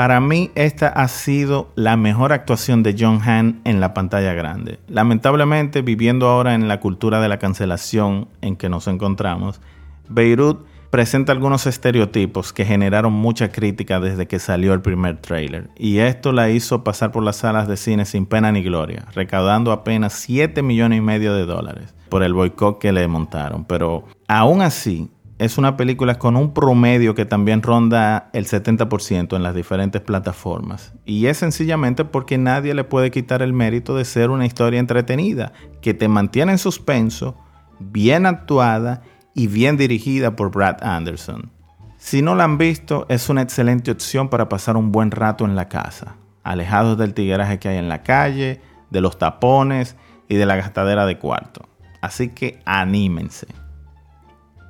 Para 0.00 0.19
mí 0.19 0.50
esta 0.54 0.88
ha 0.88 1.09
sido 1.09 1.69
la 1.75 1.99
mejor 1.99 2.33
actuación 2.33 2.83
de 2.83 2.97
John 2.99 3.21
Hamm 3.23 3.61
en 3.64 3.80
la 3.80 3.92
pantalla 3.92 4.33
grande. 4.33 4.78
Lamentablemente, 4.88 5.83
viviendo 5.83 6.26
ahora 6.26 6.54
en 6.54 6.69
la 6.69 6.80
cultura 6.80 7.21
de 7.21 7.28
la 7.28 7.38
cancelación 7.38 8.26
en 8.40 8.57
que 8.57 8.71
nos 8.71 8.88
encontramos, 8.88 9.61
Beirut 10.09 10.64
presenta 10.88 11.33
algunos 11.33 11.66
estereotipos 11.66 12.54
que 12.54 12.64
generaron 12.64 13.12
mucha 13.12 13.52
crítica 13.52 14.00
desde 14.00 14.26
que 14.26 14.38
salió 14.38 14.73
el 14.73 14.80
primer 14.80 15.19
tráiler. 15.19 15.69
Y 15.76 15.99
esto 15.99 16.33
la 16.33 16.49
hizo 16.49 16.83
pasar 16.83 17.12
por 17.12 17.23
las 17.23 17.37
salas 17.37 17.69
de 17.69 17.76
cine 17.76 18.07
sin 18.07 18.25
pena 18.25 18.50
ni 18.52 18.62
gloria, 18.62 19.04
recaudando 19.12 19.71
apenas 19.71 20.14
7 20.14 20.62
millones 20.62 20.97
y 20.97 21.02
medio 21.02 21.35
de 21.35 21.45
dólares 21.45 21.95
por 22.09 22.23
el 22.23 22.33
boicot 22.33 22.78
que 22.78 22.92
le 22.92 23.07
montaron. 23.07 23.66
Pero 23.66 24.04
aún 24.28 24.62
así, 24.62 25.11
es 25.41 25.57
una 25.57 25.79
película 25.79 26.19
con 26.19 26.37
un 26.37 26.53
promedio 26.53 27.15
que 27.15 27.25
también 27.25 27.63
ronda 27.63 28.29
el 28.35 28.45
70% 28.45 29.35
en 29.35 29.43
las 29.43 29.55
diferentes 29.55 30.03
plataformas. 30.03 30.93
Y 31.07 31.27
es 31.27 31.39
sencillamente 31.39 32.05
porque 32.05 32.37
nadie 32.37 32.75
le 32.75 32.85
puede 32.85 33.11
quitar 33.11 33.41
el 33.41 33.55
mérito 33.55 33.97
de 33.97 34.05
ser 34.05 34.29
una 34.29 34.45
historia 34.45 34.79
entretenida, 34.79 35.55
que 35.81 35.95
te 35.95 36.09
mantiene 36.09 36.53
en 36.53 36.59
suspenso, 36.59 37.39
bien 37.79 38.27
actuada 38.27 39.01
y 39.35 39.47
bien 39.47 39.79
dirigida 39.79 40.37
por 40.37 40.51
Brad 40.51 40.83
Anderson. 40.83 41.51
Si 41.97 42.21
no 42.21 42.35
la 42.35 42.45
han 42.45 42.59
visto, 42.59 43.07
es 43.09 43.31
una 43.31 43.41
excelente 43.41 43.91
opción 43.91 44.29
para 44.29 44.51
pasar 44.51 44.77
un 44.77 44.93
buen 44.93 45.11
rato 45.11 45.47
en 45.47 45.57
la 45.57 45.71
casa, 45.71 46.17
alejados 46.43 46.99
del 46.99 47.15
tigueraje 47.15 47.59
que 47.59 47.71
hay 47.71 47.79
en 47.79 47.89
la 47.89 48.03
calle, 48.03 48.61
de 48.91 49.01
los 49.01 49.19
tapones 49.19 49.97
y 50.29 50.35
de 50.35 50.45
la 50.45 50.57
gastadera 50.57 51.07
de 51.07 51.17
cuarto. 51.17 51.67
Así 52.03 52.29
que 52.29 52.61
anímense. 52.67 53.47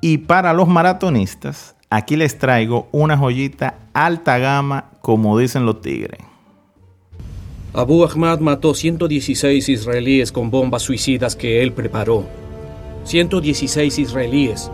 Y 0.01 0.17
para 0.17 0.51
los 0.53 0.67
maratonistas, 0.67 1.75
aquí 1.91 2.15
les 2.15 2.39
traigo 2.39 2.87
una 2.91 3.15
joyita 3.15 3.75
alta 3.93 4.39
gama, 4.39 4.89
como 5.01 5.37
dicen 5.37 5.65
los 5.65 5.81
tigres. 5.81 6.19
Abu 7.73 8.03
Ahmad 8.03 8.39
mató 8.39 8.73
116 8.73 9.69
israelíes 9.69 10.31
con 10.31 10.49
bombas 10.49 10.81
suicidas 10.81 11.35
que 11.35 11.61
él 11.61 11.71
preparó. 11.71 12.25
116 13.05 13.99
israelíes. 13.99 14.71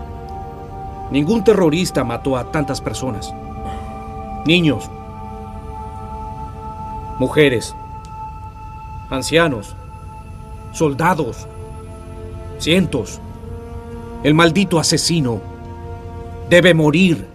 Ningún 1.11 1.43
terrorista 1.43 2.03
mató 2.03 2.37
a 2.37 2.51
tantas 2.51 2.81
personas. 2.81 3.31
Niños, 4.45 4.89
mujeres, 7.19 7.75
ancianos, 9.09 9.75
soldados, 10.71 11.47
cientos. 12.59 13.21
El 14.23 14.33
maldito 14.33 14.79
asesino 14.79 15.39
debe 16.49 16.73
morir. 16.73 17.27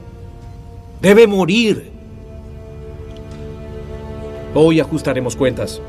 Debe 1.00 1.28
morir. 1.28 1.92
Hoy 4.52 4.80
ajustaremos 4.80 5.36
cuentas. 5.36 5.80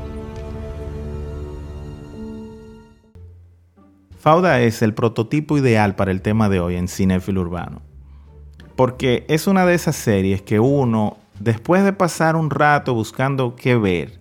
Fauda 4.18 4.62
es 4.62 4.82
el 4.82 4.94
prototipo 4.94 5.58
ideal 5.58 5.96
para 5.96 6.12
el 6.12 6.22
tema 6.22 6.48
de 6.48 6.60
hoy 6.60 6.76
en 6.76 6.88
Cinéfilo 6.88 7.40
Urbano. 7.42 7.82
Porque 8.76 9.26
es 9.28 9.46
una 9.46 9.66
de 9.66 9.74
esas 9.74 9.96
series 9.96 10.42
que 10.42 10.60
uno, 10.60 11.18
después 11.40 11.84
de 11.84 11.92
pasar 11.92 12.36
un 12.36 12.50
rato 12.50 12.94
buscando 12.94 13.56
qué 13.56 13.76
ver, 13.76 14.20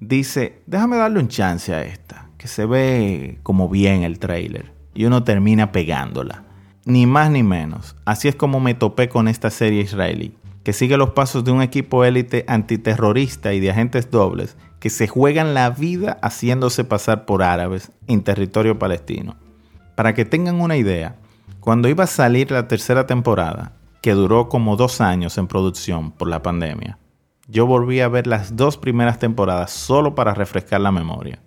dice, 0.00 0.62
déjame 0.66 0.96
darle 0.96 1.20
un 1.20 1.28
chance 1.28 1.72
a 1.72 1.82
esta, 1.84 2.30
que 2.36 2.48
se 2.48 2.66
ve 2.66 3.38
como 3.42 3.68
bien 3.68 4.02
el 4.02 4.18
trailer. 4.18 4.73
Y 4.94 5.04
uno 5.04 5.24
termina 5.24 5.72
pegándola. 5.72 6.44
Ni 6.84 7.06
más 7.06 7.30
ni 7.30 7.42
menos. 7.42 7.96
Así 8.04 8.28
es 8.28 8.36
como 8.36 8.60
me 8.60 8.74
topé 8.74 9.08
con 9.08 9.28
esta 9.28 9.50
serie 9.50 9.82
israelí, 9.82 10.36
que 10.62 10.72
sigue 10.72 10.96
los 10.96 11.10
pasos 11.10 11.44
de 11.44 11.50
un 11.50 11.62
equipo 11.62 12.04
élite 12.04 12.44
antiterrorista 12.48 13.52
y 13.52 13.60
de 13.60 13.70
agentes 13.70 14.10
dobles 14.10 14.56
que 14.84 14.90
se 14.90 15.08
juegan 15.08 15.54
la 15.54 15.70
vida 15.70 16.18
haciéndose 16.20 16.84
pasar 16.84 17.24
por 17.24 17.42
árabes 17.42 17.90
en 18.06 18.22
territorio 18.22 18.78
palestino. 18.78 19.34
Para 19.94 20.12
que 20.12 20.26
tengan 20.26 20.60
una 20.60 20.76
idea, 20.76 21.16
cuando 21.60 21.88
iba 21.88 22.04
a 22.04 22.06
salir 22.06 22.50
la 22.50 22.68
tercera 22.68 23.06
temporada, 23.06 23.72
que 24.02 24.12
duró 24.12 24.50
como 24.50 24.76
dos 24.76 25.00
años 25.00 25.38
en 25.38 25.46
producción 25.46 26.10
por 26.10 26.28
la 26.28 26.42
pandemia, 26.42 26.98
yo 27.48 27.66
volví 27.66 28.00
a 28.00 28.08
ver 28.08 28.26
las 28.26 28.56
dos 28.56 28.76
primeras 28.76 29.18
temporadas 29.18 29.70
solo 29.70 30.14
para 30.14 30.34
refrescar 30.34 30.82
la 30.82 30.92
memoria. 30.92 31.38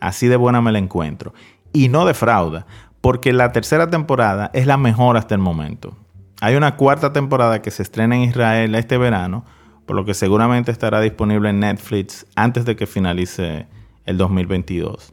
Así 0.00 0.26
de 0.26 0.36
buena 0.36 0.62
me 0.62 0.72
la 0.72 0.78
encuentro. 0.78 1.34
Y 1.74 1.88
no 1.88 2.06
defrauda, 2.06 2.66
porque 3.06 3.32
la 3.32 3.52
tercera 3.52 3.88
temporada 3.88 4.50
es 4.52 4.66
la 4.66 4.76
mejor 4.76 5.16
hasta 5.16 5.36
el 5.36 5.40
momento. 5.40 5.96
Hay 6.40 6.56
una 6.56 6.74
cuarta 6.74 7.12
temporada 7.12 7.62
que 7.62 7.70
se 7.70 7.84
estrena 7.84 8.16
en 8.16 8.22
Israel 8.22 8.74
este 8.74 8.98
verano, 8.98 9.44
por 9.86 9.94
lo 9.94 10.04
que 10.04 10.12
seguramente 10.12 10.72
estará 10.72 11.00
disponible 11.00 11.50
en 11.50 11.60
Netflix 11.60 12.26
antes 12.34 12.64
de 12.64 12.74
que 12.74 12.88
finalice 12.88 13.68
el 14.06 14.18
2022. 14.18 15.12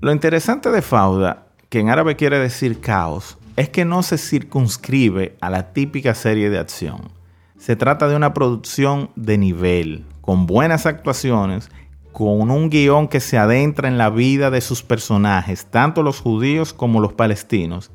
Lo 0.00 0.10
interesante 0.10 0.72
de 0.72 0.82
Fauda 0.82 1.46
que 1.68 1.78
en 1.78 1.90
árabe 1.90 2.16
quiere 2.16 2.40
decir 2.40 2.80
caos, 2.80 3.38
es 3.54 3.68
que 3.68 3.84
no 3.84 4.02
se 4.02 4.18
circunscribe 4.18 5.36
a 5.40 5.48
la 5.48 5.72
típica 5.72 6.16
serie 6.16 6.50
de 6.50 6.58
acción. 6.58 7.12
Se 7.56 7.76
trata 7.76 8.08
de 8.08 8.16
una 8.16 8.34
producción 8.34 9.10
de 9.14 9.38
nivel, 9.38 10.06
con 10.22 10.46
buenas 10.46 10.86
actuaciones, 10.86 11.70
con 12.12 12.50
un 12.50 12.70
guion 12.70 13.08
que 13.08 13.20
se 13.20 13.38
adentra 13.38 13.88
en 13.88 13.98
la 13.98 14.10
vida 14.10 14.50
de 14.50 14.60
sus 14.60 14.82
personajes, 14.82 15.66
tanto 15.66 16.02
los 16.02 16.20
judíos 16.20 16.72
como 16.72 17.00
los 17.00 17.12
palestinos, 17.12 17.90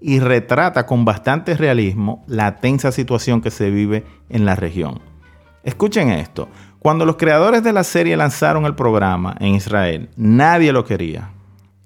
y 0.00 0.20
retrata 0.20 0.86
con 0.86 1.04
bastante 1.04 1.54
realismo 1.56 2.24
la 2.26 2.56
tensa 2.56 2.92
situación 2.92 3.40
que 3.40 3.50
se 3.50 3.70
vive 3.70 4.04
en 4.28 4.44
la 4.44 4.56
región. 4.56 5.00
Escuchen 5.64 6.10
esto, 6.10 6.48
cuando 6.78 7.04
los 7.04 7.16
creadores 7.16 7.62
de 7.62 7.72
la 7.72 7.84
serie 7.84 8.16
lanzaron 8.16 8.64
el 8.64 8.74
programa 8.74 9.36
en 9.40 9.54
Israel, 9.54 10.08
nadie 10.16 10.72
lo 10.72 10.84
quería, 10.84 11.30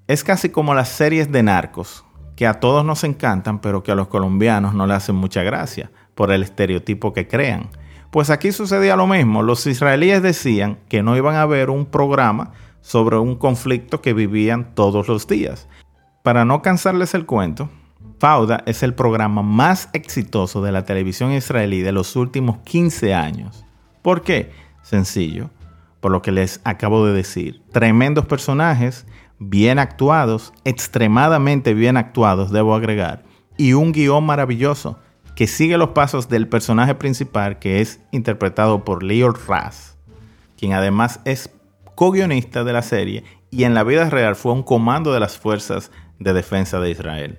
es 0.07 0.23
casi 0.23 0.51
como 0.51 0.75
las 0.75 0.89
series 0.89 1.33
de 1.33 1.43
narcos, 1.43 2.05
que 2.37 2.47
a 2.47 2.55
todos 2.55 2.85
nos 2.85 3.05
encantan, 3.05 3.61
pero 3.61 3.83
que 3.83 3.93
a 3.93 3.95
los 3.95 4.09
colombianos 4.09 4.75
no 4.75 4.87
le 4.87 4.95
hacen 4.95 5.15
mucha 5.15 5.43
gracia 5.43 5.91
por 6.15 6.31
el 6.33 6.43
estereotipo 6.43 7.13
que 7.13 7.29
crean. 7.29 7.71
Pues 8.13 8.29
aquí 8.29 8.53
sucedía 8.53 8.95
lo 8.95 9.07
mismo. 9.07 9.43
Los 9.43 9.67
israelíes 9.67 10.23
decían 10.23 10.79
que 10.91 11.03
no 11.03 11.17
iban 11.17 11.35
a 11.35 11.47
ver 11.47 11.71
un 11.71 11.87
programa 11.87 12.53
sobre 12.83 13.17
un 13.17 13.37
conflicto 13.37 14.03
que 14.03 14.13
vivían 14.13 14.75
todos 14.75 15.09
los 15.09 15.27
días. 15.27 15.67
Para 16.23 16.45
no 16.45 16.61
cansarles 16.61 17.15
el 17.15 17.25
cuento, 17.25 17.71
Fauda 18.19 18.65
es 18.67 18.83
el 18.83 18.93
programa 18.93 19.41
más 19.41 19.89
exitoso 19.95 20.63
de 20.63 20.73
la 20.73 20.85
televisión 20.85 21.33
israelí 21.33 21.81
de 21.81 21.93
los 21.93 22.15
últimos 22.15 22.59
15 22.59 23.15
años. 23.15 23.65
¿Por 24.03 24.21
qué? 24.21 24.53
Sencillo, 24.83 25.49
por 26.01 26.13
lo 26.13 26.21
que 26.21 26.33
les 26.33 26.61
acabo 26.65 27.07
de 27.07 27.15
decir. 27.15 27.63
Tremendos 27.73 28.27
personajes, 28.27 29.07
bien 29.39 29.79
actuados, 29.79 30.53
extremadamente 30.65 31.73
bien 31.73 31.97
actuados, 31.97 32.53
debo 32.53 32.75
agregar, 32.75 33.23
y 33.57 33.73
un 33.73 33.91
guion 33.93 34.27
maravilloso 34.27 34.99
que 35.35 35.47
sigue 35.47 35.79
los 35.79 35.91
pasos 35.91 36.29
del 36.29 36.49
personaje 36.49 36.95
principal 36.95 37.59
que 37.59 37.81
es 37.81 38.01
interpretado 38.11 38.85
por 38.85 39.03
Leo 39.03 39.33
Raz, 39.33 39.97
quien 40.57 40.73
además 40.73 41.21
es 41.25 41.51
co-guionista 41.95 42.65
de 42.65 42.73
la 42.73 42.83
serie 42.83 43.25
y 43.51 43.65
en 43.65 43.75
la 43.75 43.85
vida 43.85 44.09
real 44.11 44.37
fue 44.37 44.53
un 44.53 44.63
comando 44.63 45.13
de 45.13 45.21
las 45.21 45.39
fuerzas 45.39 45.91
de 46.19 46.33
defensa 46.33 46.81
de 46.81 46.91
Israel. 46.91 47.39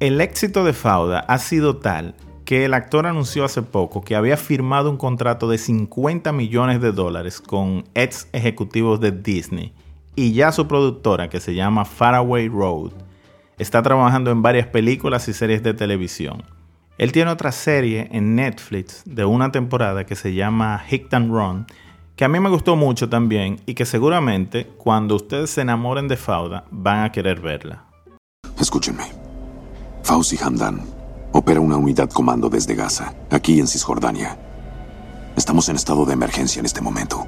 El 0.00 0.20
éxito 0.20 0.64
de 0.64 0.72
Fauda 0.72 1.20
ha 1.20 1.38
sido 1.38 1.76
tal 1.76 2.14
que 2.44 2.64
el 2.64 2.74
actor 2.74 3.06
anunció 3.06 3.44
hace 3.44 3.62
poco 3.62 4.02
que 4.02 4.16
había 4.16 4.36
firmado 4.36 4.90
un 4.90 4.98
contrato 4.98 5.48
de 5.48 5.56
50 5.56 6.32
millones 6.32 6.80
de 6.80 6.92
dólares 6.92 7.40
con 7.40 7.84
ex 7.94 8.28
ejecutivos 8.32 9.00
de 9.00 9.12
Disney 9.12 9.72
y 10.16 10.32
ya 10.32 10.52
su 10.52 10.68
productora, 10.68 11.28
que 11.28 11.40
se 11.40 11.54
llama 11.54 11.84
Faraway 11.84 12.48
Road, 12.48 12.92
está 13.58 13.82
trabajando 13.82 14.30
en 14.30 14.42
varias 14.42 14.66
películas 14.66 15.26
y 15.28 15.32
series 15.32 15.62
de 15.62 15.74
televisión. 15.74 16.42
Él 16.96 17.10
tiene 17.10 17.30
otra 17.30 17.50
serie 17.50 18.08
en 18.12 18.36
Netflix 18.36 19.02
de 19.04 19.24
una 19.24 19.50
temporada 19.50 20.06
que 20.06 20.14
se 20.14 20.32
llama 20.32 20.78
Hit 20.86 21.12
and 21.12 21.32
Run, 21.32 21.66
que 22.14 22.24
a 22.24 22.28
mí 22.28 22.38
me 22.38 22.50
gustó 22.50 22.76
mucho 22.76 23.08
también 23.08 23.60
y 23.66 23.74
que 23.74 23.84
seguramente 23.84 24.66
cuando 24.78 25.16
ustedes 25.16 25.50
se 25.50 25.62
enamoren 25.62 26.06
de 26.06 26.16
Fauda 26.16 26.64
van 26.70 27.02
a 27.02 27.10
querer 27.10 27.40
verla. 27.40 27.84
Escúchenme. 28.60 29.04
Fauzi 30.04 30.38
Hamdan 30.40 30.82
opera 31.32 31.58
una 31.58 31.76
unidad 31.76 32.08
comando 32.10 32.48
desde 32.48 32.76
Gaza, 32.76 33.12
aquí 33.30 33.58
en 33.58 33.66
Cisjordania. 33.66 34.38
Estamos 35.36 35.68
en 35.68 35.74
estado 35.74 36.06
de 36.06 36.12
emergencia 36.12 36.60
en 36.60 36.66
este 36.66 36.80
momento. 36.80 37.26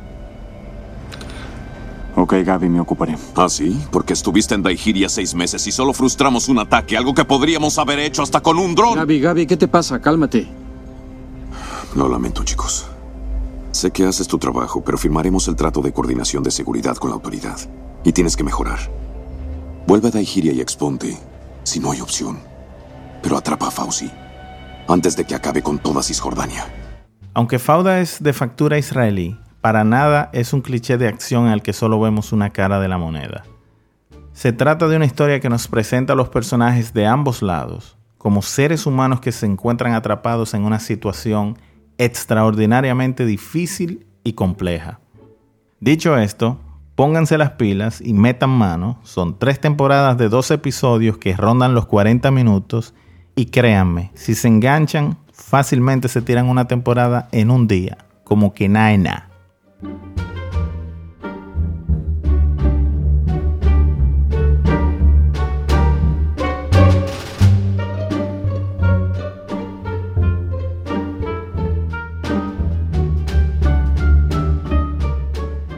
Ok, 2.18 2.32
Gaby, 2.44 2.70
me 2.70 2.80
ocuparé. 2.80 3.14
¿Ah, 3.34 3.48
sí? 3.50 3.78
Porque 3.92 4.14
estuviste 4.14 4.54
en 4.54 4.62
Daigiria 4.62 5.10
seis 5.10 5.34
meses 5.34 5.66
y 5.66 5.72
solo 5.72 5.92
frustramos 5.92 6.48
un 6.48 6.58
ataque, 6.58 6.96
algo 6.96 7.12
que 7.12 7.26
podríamos 7.26 7.78
haber 7.78 7.98
hecho 7.98 8.22
hasta 8.22 8.40
con 8.40 8.58
un 8.58 8.74
dron. 8.74 8.94
Gaby, 8.94 9.20
Gaby, 9.20 9.46
¿qué 9.46 9.56
te 9.58 9.68
pasa? 9.68 10.00
Cálmate. 10.00 10.48
Lo 11.94 12.08
lamento, 12.08 12.42
chicos. 12.42 12.86
Sé 13.70 13.90
que 13.90 14.06
haces 14.06 14.26
tu 14.26 14.38
trabajo, 14.38 14.82
pero 14.82 14.96
firmaremos 14.96 15.46
el 15.48 15.56
trato 15.56 15.82
de 15.82 15.92
coordinación 15.92 16.42
de 16.42 16.50
seguridad 16.50 16.96
con 16.96 17.10
la 17.10 17.16
autoridad. 17.16 17.58
Y 18.02 18.12
tienes 18.12 18.34
que 18.34 18.44
mejorar. 18.44 18.78
Vuelve 19.86 20.08
a 20.08 20.12
Daigiria 20.12 20.52
y 20.52 20.62
exponte, 20.62 21.18
si 21.64 21.80
no 21.80 21.92
hay 21.92 22.00
opción. 22.00 22.38
Pero 23.22 23.36
atrapa 23.36 23.68
a 23.68 23.70
Fauci, 23.70 24.10
antes 24.88 25.16
de 25.16 25.26
que 25.26 25.34
acabe 25.34 25.62
con 25.62 25.78
toda 25.78 26.02
Cisjordania. 26.02 26.64
Aunque 27.34 27.58
Fauda 27.58 28.00
es 28.00 28.22
de 28.22 28.32
factura 28.32 28.78
israelí, 28.78 29.38
para 29.66 29.82
nada 29.82 30.30
es 30.32 30.52
un 30.52 30.60
cliché 30.60 30.96
de 30.96 31.08
acción 31.08 31.46
en 31.46 31.52
el 31.52 31.60
que 31.60 31.72
solo 31.72 31.98
vemos 31.98 32.30
una 32.30 32.50
cara 32.50 32.78
de 32.78 32.86
la 32.86 32.98
moneda. 32.98 33.42
Se 34.32 34.52
trata 34.52 34.86
de 34.86 34.94
una 34.94 35.06
historia 35.06 35.40
que 35.40 35.48
nos 35.48 35.66
presenta 35.66 36.12
a 36.12 36.16
los 36.16 36.28
personajes 36.28 36.94
de 36.94 37.04
ambos 37.04 37.42
lados 37.42 37.96
como 38.16 38.42
seres 38.42 38.86
humanos 38.86 39.20
que 39.20 39.32
se 39.32 39.44
encuentran 39.44 39.94
atrapados 39.94 40.54
en 40.54 40.62
una 40.62 40.78
situación 40.78 41.58
extraordinariamente 41.98 43.26
difícil 43.26 44.06
y 44.22 44.34
compleja. 44.34 45.00
Dicho 45.80 46.16
esto, 46.16 46.60
pónganse 46.94 47.36
las 47.36 47.50
pilas 47.50 48.00
y 48.00 48.12
metan 48.12 48.50
mano. 48.50 49.00
Son 49.02 49.36
tres 49.36 49.58
temporadas 49.58 50.16
de 50.16 50.28
dos 50.28 50.52
episodios 50.52 51.18
que 51.18 51.34
rondan 51.34 51.74
los 51.74 51.86
40 51.86 52.30
minutos 52.30 52.94
y 53.34 53.46
créanme, 53.46 54.12
si 54.14 54.36
se 54.36 54.46
enganchan, 54.46 55.18
fácilmente 55.32 56.06
se 56.06 56.22
tiran 56.22 56.48
una 56.48 56.68
temporada 56.68 57.28
en 57.32 57.50
un 57.50 57.66
día, 57.66 57.98
como 58.22 58.54
que 58.54 58.68
nada. 58.68 59.25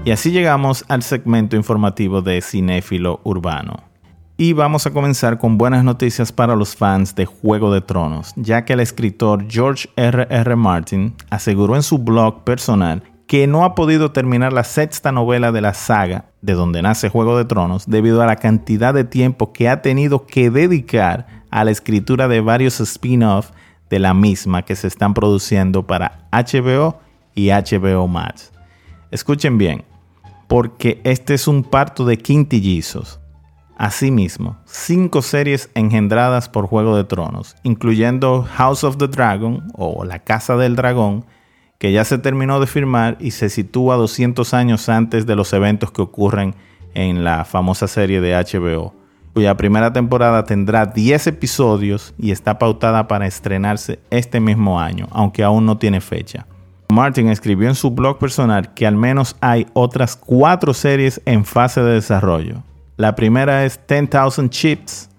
Y 0.09 0.11
así 0.11 0.31
llegamos 0.31 0.87
al 0.89 1.03
segmento 1.03 1.55
informativo 1.55 2.23
de 2.23 2.41
Cinéfilo 2.41 3.21
Urbano. 3.25 3.83
Y 4.39 4.55
vamos 4.55 4.87
a 4.87 4.91
comenzar 4.91 5.37
con 5.37 5.59
buenas 5.59 5.85
noticias 5.85 6.33
para 6.33 6.57
los 6.57 6.75
fans 6.75 7.15
de 7.15 7.27
Juego 7.27 7.75
de 7.75 7.83
Tronos, 7.83 8.33
ya 8.37 8.65
que 8.65 8.73
el 8.73 8.81
escritor 8.81 9.45
George 9.51 9.91
R. 9.97 10.27
R. 10.31 10.57
Martin 10.57 11.15
aseguró 11.29 11.77
en 11.77 11.83
su 11.83 11.99
blog 11.99 12.45
personal 12.45 13.03
que 13.29 13.47
no 13.47 13.65
ha 13.65 13.75
podido 13.75 14.11
terminar 14.11 14.55
la 14.55 14.65
sexta 14.65 15.13
novela 15.13 15.53
de 15.53 15.61
la 15.61 15.75
saga 15.75 16.25
de 16.41 16.55
donde 16.55 16.81
nace 16.81 17.11
Juego 17.11 17.37
de 17.37 17.45
Tronos 17.45 17.87
debido 17.87 18.23
a 18.23 18.27
la 18.27 18.37
cantidad 18.37 18.95
de 18.95 19.05
tiempo 19.05 19.53
que 19.53 19.69
ha 19.69 19.83
tenido 19.83 20.25
que 20.27 20.51
dedicar 20.51 21.27
a 21.51 21.63
la 21.63 21.71
escritura 21.71 22.27
de 22.27 22.41
varios 22.41 22.81
spin-offs 22.81 23.53
de 23.91 23.99
la 23.99 24.15
misma 24.15 24.63
que 24.63 24.75
se 24.77 24.87
están 24.87 25.13
produciendo 25.13 25.87
para 25.87 26.27
HBO 26.33 27.01
y 27.35 27.51
HBO 27.51 28.09
Max. 28.09 28.51
Escuchen 29.11 29.59
bien, 29.59 29.85
porque 30.49 30.99
este 31.05 31.35
es 31.35 31.47
un 31.47 31.65
parto 31.65 32.07
de 32.07 32.17
quintillizos. 32.17 33.21
Asimismo, 33.77 34.57
cinco 34.65 35.21
series 35.21 35.71
engendradas 35.75 36.49
por 36.49 36.67
Juego 36.67 36.97
de 36.97 37.05
Tronos, 37.05 37.57
incluyendo 37.63 38.49
House 38.55 38.85
of 38.85 38.97
the 38.97 39.07
Dragon 39.07 39.71
o 39.75 40.05
La 40.07 40.19
Casa 40.21 40.57
del 40.57 40.77
Dragón, 40.77 41.27
que 41.79 41.93
ya 41.93 42.05
se 42.05 42.19
terminó 42.19 42.61
de 42.61 42.67
filmar 42.67 43.17
y 43.21 43.31
se 43.31 43.49
sitúa 43.49 43.97
200 43.97 44.53
años 44.53 44.89
antes 44.89 45.27
de 45.27 45.37
los 45.37 45.53
eventos 45.53 45.93
que 45.93 46.03
ocurren 46.03 46.55
en 46.95 47.25
la 47.25 47.45
famosa 47.45 47.87
serie 47.87 48.21
de 48.21 48.35
HBO, 48.35 48.95
cuya 49.33 49.57
primera 49.57 49.93
temporada 49.93 50.45
tendrá 50.45 50.87
10 50.87 51.29
episodios 51.29 52.15
y 52.19 52.33
está 52.33 52.59
pautada 52.59 53.07
para 53.07 53.27
estrenarse 53.27 54.01
este 54.11 54.41
mismo 54.41 54.81
año, 54.81 55.07
aunque 55.13 55.45
aún 55.45 55.67
no 55.67 55.79
tiene 55.79 56.01
fecha. 56.01 56.47
Martin 56.91 57.29
escribió 57.29 57.69
en 57.69 57.75
su 57.75 57.91
blog 57.91 58.19
personal 58.19 58.75
que 58.75 58.87
al 58.87 58.97
menos 58.97 59.37
hay 59.41 59.67
otras 59.75 60.17
cuatro 60.17 60.75
series 60.75 61.21
en 61.27 61.45
fase 61.45 61.83
de 61.83 61.93
desarrollo. 61.93 62.65
La 62.97 63.15
primera 63.15 63.65
es 63.65 63.79
10,000 63.87 64.51
Chips, 64.51 65.11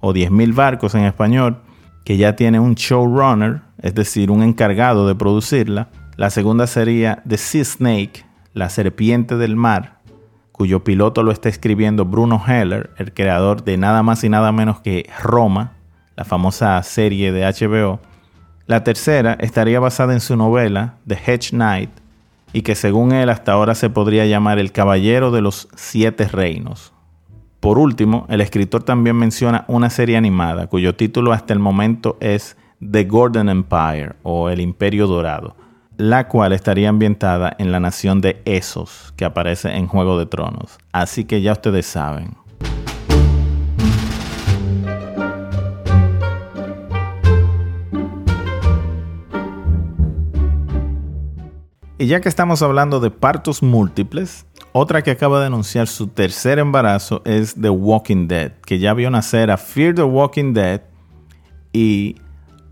o 0.00 0.14
10.000 0.14 0.54
barcos 0.54 0.94
en 0.94 1.04
español, 1.04 1.60
que 2.04 2.16
ya 2.16 2.36
tiene 2.36 2.60
un 2.60 2.74
showrunner, 2.74 3.60
es 3.82 3.94
decir, 3.94 4.30
un 4.30 4.42
encargado 4.42 5.06
de 5.06 5.14
producirla. 5.14 5.88
La 6.18 6.30
segunda 6.30 6.66
sería 6.66 7.22
The 7.28 7.38
Sea 7.38 7.64
Snake, 7.64 8.24
la 8.52 8.70
serpiente 8.70 9.36
del 9.36 9.54
mar, 9.54 10.00
cuyo 10.50 10.82
piloto 10.82 11.22
lo 11.22 11.30
está 11.30 11.48
escribiendo 11.48 12.04
Bruno 12.04 12.42
Heller, 12.44 12.90
el 12.96 13.14
creador 13.14 13.62
de 13.62 13.76
nada 13.76 14.02
más 14.02 14.24
y 14.24 14.28
nada 14.28 14.50
menos 14.50 14.80
que 14.80 15.08
Roma, 15.22 15.74
la 16.16 16.24
famosa 16.24 16.82
serie 16.82 17.30
de 17.30 17.44
HBO. 17.44 18.00
La 18.66 18.82
tercera 18.82 19.34
estaría 19.38 19.78
basada 19.78 20.12
en 20.12 20.18
su 20.18 20.34
novela 20.34 20.96
The 21.06 21.20
Hedge 21.24 21.50
Knight 21.50 21.90
y 22.52 22.62
que 22.62 22.74
según 22.74 23.12
él 23.12 23.28
hasta 23.28 23.52
ahora 23.52 23.76
se 23.76 23.88
podría 23.88 24.26
llamar 24.26 24.58
El 24.58 24.72
Caballero 24.72 25.30
de 25.30 25.42
los 25.42 25.68
Siete 25.76 26.26
Reinos. 26.26 26.92
Por 27.60 27.78
último, 27.78 28.26
el 28.28 28.40
escritor 28.40 28.82
también 28.82 29.14
menciona 29.14 29.64
una 29.68 29.88
serie 29.88 30.16
animada 30.16 30.66
cuyo 30.66 30.96
título 30.96 31.32
hasta 31.32 31.52
el 31.52 31.60
momento 31.60 32.16
es 32.18 32.56
The 32.80 33.04
Golden 33.04 33.48
Empire 33.48 34.16
o 34.24 34.50
El 34.50 34.58
Imperio 34.60 35.06
Dorado, 35.06 35.54
la 35.98 36.28
cual 36.28 36.52
estaría 36.52 36.88
ambientada 36.88 37.54
en 37.58 37.72
la 37.72 37.80
nación 37.80 38.20
de 38.20 38.40
Essos 38.44 39.12
que 39.16 39.24
aparece 39.24 39.74
en 39.74 39.88
Juego 39.88 40.16
de 40.16 40.26
Tronos. 40.26 40.78
Así 40.92 41.24
que 41.24 41.42
ya 41.42 41.52
ustedes 41.52 41.86
saben. 41.86 42.36
Y 52.00 52.06
ya 52.06 52.20
que 52.20 52.28
estamos 52.28 52.62
hablando 52.62 53.00
de 53.00 53.10
partos 53.10 53.60
múltiples, 53.60 54.46
otra 54.70 55.02
que 55.02 55.10
acaba 55.10 55.40
de 55.40 55.46
anunciar 55.46 55.88
su 55.88 56.06
tercer 56.06 56.60
embarazo 56.60 57.22
es 57.24 57.56
The 57.60 57.70
Walking 57.70 58.28
Dead, 58.28 58.52
que 58.64 58.78
ya 58.78 58.94
vio 58.94 59.10
nacer 59.10 59.50
a 59.50 59.56
Fear 59.56 59.96
the 59.96 60.04
Walking 60.04 60.52
Dead 60.52 60.80
y 61.72 62.14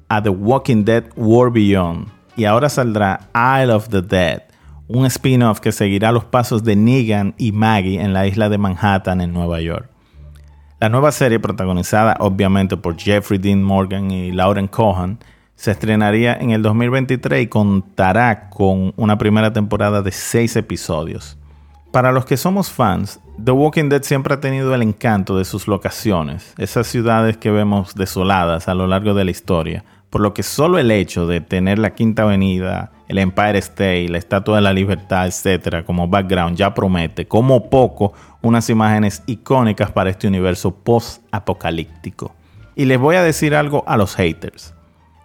a 0.08 0.22
The 0.22 0.28
Walking 0.28 0.84
Dead 0.84 1.06
War 1.16 1.50
Beyond. 1.50 2.15
Y 2.36 2.44
ahora 2.44 2.68
saldrá 2.68 3.28
Isle 3.34 3.72
of 3.72 3.88
the 3.88 4.02
Dead, 4.02 4.42
un 4.88 5.06
spin-off 5.06 5.60
que 5.60 5.72
seguirá 5.72 6.12
los 6.12 6.24
pasos 6.24 6.62
de 6.62 6.76
Negan 6.76 7.34
y 7.38 7.52
Maggie 7.52 8.00
en 8.00 8.12
la 8.12 8.26
isla 8.26 8.48
de 8.48 8.58
Manhattan 8.58 9.20
en 9.20 9.32
Nueva 9.32 9.60
York. 9.60 9.88
La 10.78 10.90
nueva 10.90 11.10
serie, 11.10 11.40
protagonizada 11.40 12.16
obviamente 12.20 12.76
por 12.76 12.98
Jeffrey 12.98 13.38
Dean 13.38 13.62
Morgan 13.62 14.10
y 14.10 14.30
Lauren 14.30 14.68
Cohan, 14.68 15.18
se 15.54 15.70
estrenaría 15.70 16.34
en 16.34 16.50
el 16.50 16.60
2023 16.60 17.44
y 17.44 17.46
contará 17.46 18.50
con 18.50 18.92
una 18.96 19.16
primera 19.16 19.54
temporada 19.54 20.02
de 20.02 20.12
seis 20.12 20.54
episodios. 20.54 21.38
Para 21.90 22.12
los 22.12 22.26
que 22.26 22.36
somos 22.36 22.70
fans, 22.70 23.20
The 23.42 23.52
Walking 23.52 23.88
Dead 23.88 24.02
siempre 24.02 24.34
ha 24.34 24.40
tenido 24.40 24.74
el 24.74 24.82
encanto 24.82 25.38
de 25.38 25.46
sus 25.46 25.66
locaciones, 25.66 26.52
esas 26.58 26.86
ciudades 26.86 27.38
que 27.38 27.50
vemos 27.50 27.94
desoladas 27.94 28.68
a 28.68 28.74
lo 28.74 28.86
largo 28.86 29.14
de 29.14 29.24
la 29.24 29.30
historia, 29.30 29.82
por 30.16 30.22
lo 30.22 30.32
que 30.32 30.42
solo 30.42 30.78
el 30.78 30.90
hecho 30.90 31.26
de 31.26 31.42
tener 31.42 31.78
la 31.78 31.90
Quinta 31.90 32.22
Avenida, 32.22 32.90
el 33.06 33.18
Empire 33.18 33.58
State, 33.58 34.08
la 34.08 34.16
Estatua 34.16 34.56
de 34.56 34.62
la 34.62 34.72
Libertad, 34.72 35.26
etcétera, 35.26 35.84
como 35.84 36.08
background 36.08 36.56
ya 36.56 36.72
promete, 36.72 37.28
como 37.28 37.68
poco, 37.68 38.14
unas 38.40 38.70
imágenes 38.70 39.22
icónicas 39.26 39.90
para 39.90 40.08
este 40.08 40.26
universo 40.26 40.74
post-apocalíptico. 40.74 42.34
Y 42.74 42.86
les 42.86 42.98
voy 42.98 43.16
a 43.16 43.22
decir 43.22 43.54
algo 43.54 43.84
a 43.86 43.98
los 43.98 44.14
haters. 44.14 44.72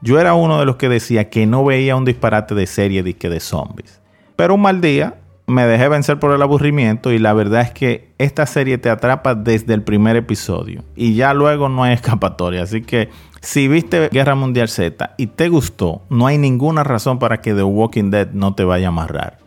Yo 0.01 0.19
era 0.19 0.33
uno 0.33 0.59
de 0.59 0.65
los 0.65 0.75
que 0.75 0.89
decía 0.89 1.29
que 1.29 1.45
no 1.45 1.63
veía 1.63 1.95
un 1.95 2.03
disparate 2.03 2.53
de 2.53 2.67
serie 2.67 3.01
de, 3.01 3.13
de 3.13 3.39
zombies. 3.39 4.01
Pero 4.35 4.55
un 4.55 4.61
mal 4.61 4.81
día 4.81 5.21
me 5.47 5.65
dejé 5.67 5.87
vencer 5.87 6.19
por 6.19 6.33
el 6.33 6.41
aburrimiento 6.41 7.13
y 7.13 7.17
la 7.17 7.31
verdad 7.31 7.61
es 7.61 7.71
que 7.71 8.13
esta 8.17 8.45
serie 8.45 8.77
te 8.77 8.89
atrapa 8.89 9.35
desde 9.35 9.73
el 9.73 9.83
primer 9.83 10.17
episodio 10.17 10.83
y 10.97 11.15
ya 11.15 11.33
luego 11.33 11.69
no 11.69 11.83
hay 11.83 11.93
escapatoria. 11.93 12.63
Así 12.63 12.81
que 12.81 13.09
si 13.41 13.67
viste 13.67 14.09
Guerra 14.09 14.35
Mundial 14.35 14.69
Z 14.69 15.15
y 15.17 15.27
te 15.27 15.49
gustó, 15.49 16.03
no 16.09 16.27
hay 16.27 16.37
ninguna 16.37 16.83
razón 16.83 17.17
para 17.17 17.41
que 17.41 17.53
The 17.53 17.63
Walking 17.63 18.11
Dead 18.11 18.29
no 18.33 18.53
te 18.53 18.63
vaya 18.63 18.87
a 18.87 18.89
amarrar. 18.89 19.39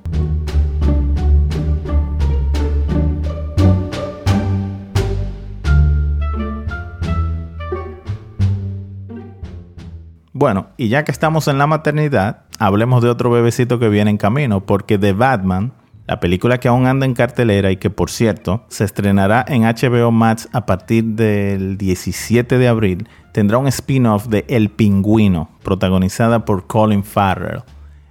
Bueno, 10.32 10.66
y 10.76 10.88
ya 10.88 11.04
que 11.04 11.12
estamos 11.12 11.46
en 11.46 11.58
la 11.58 11.68
maternidad, 11.68 12.42
hablemos 12.58 13.00
de 13.02 13.08
otro 13.08 13.30
bebecito 13.30 13.78
que 13.78 13.88
viene 13.88 14.10
en 14.10 14.18
camino, 14.18 14.66
porque 14.66 14.98
The 14.98 15.12
Batman, 15.12 15.72
la 16.06 16.20
película 16.20 16.58
que 16.58 16.68
aún 16.68 16.86
anda 16.86 17.06
en 17.06 17.14
cartelera 17.14 17.70
y 17.70 17.76
que 17.76 17.90
por 17.90 18.10
cierto 18.10 18.64
se 18.68 18.84
estrenará 18.84 19.44
en 19.48 19.62
HBO 19.62 20.10
Max 20.10 20.48
a 20.52 20.66
partir 20.66 21.04
del 21.04 21.78
17 21.78 22.58
de 22.58 22.68
abril, 22.68 23.08
tendrá 23.32 23.58
un 23.58 23.66
spin-off 23.68 24.26
de 24.26 24.44
El 24.48 24.70
Pingüino, 24.70 25.50
protagonizada 25.62 26.44
por 26.44 26.66
Colin 26.66 27.04
Farrell. 27.04 27.62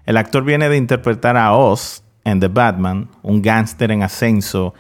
El 0.06 0.18
actor 0.18 0.44
viene 0.44 0.70
de 0.70 0.78
interpretar 0.78 1.38
a 1.38 1.54
Oz 1.54 2.04
en 2.26 2.40
The 2.40 2.48
Batman, 2.48 3.10
un 3.22 3.42
gángster 3.42 3.92
en 3.92 4.04
ascenso 4.04 4.74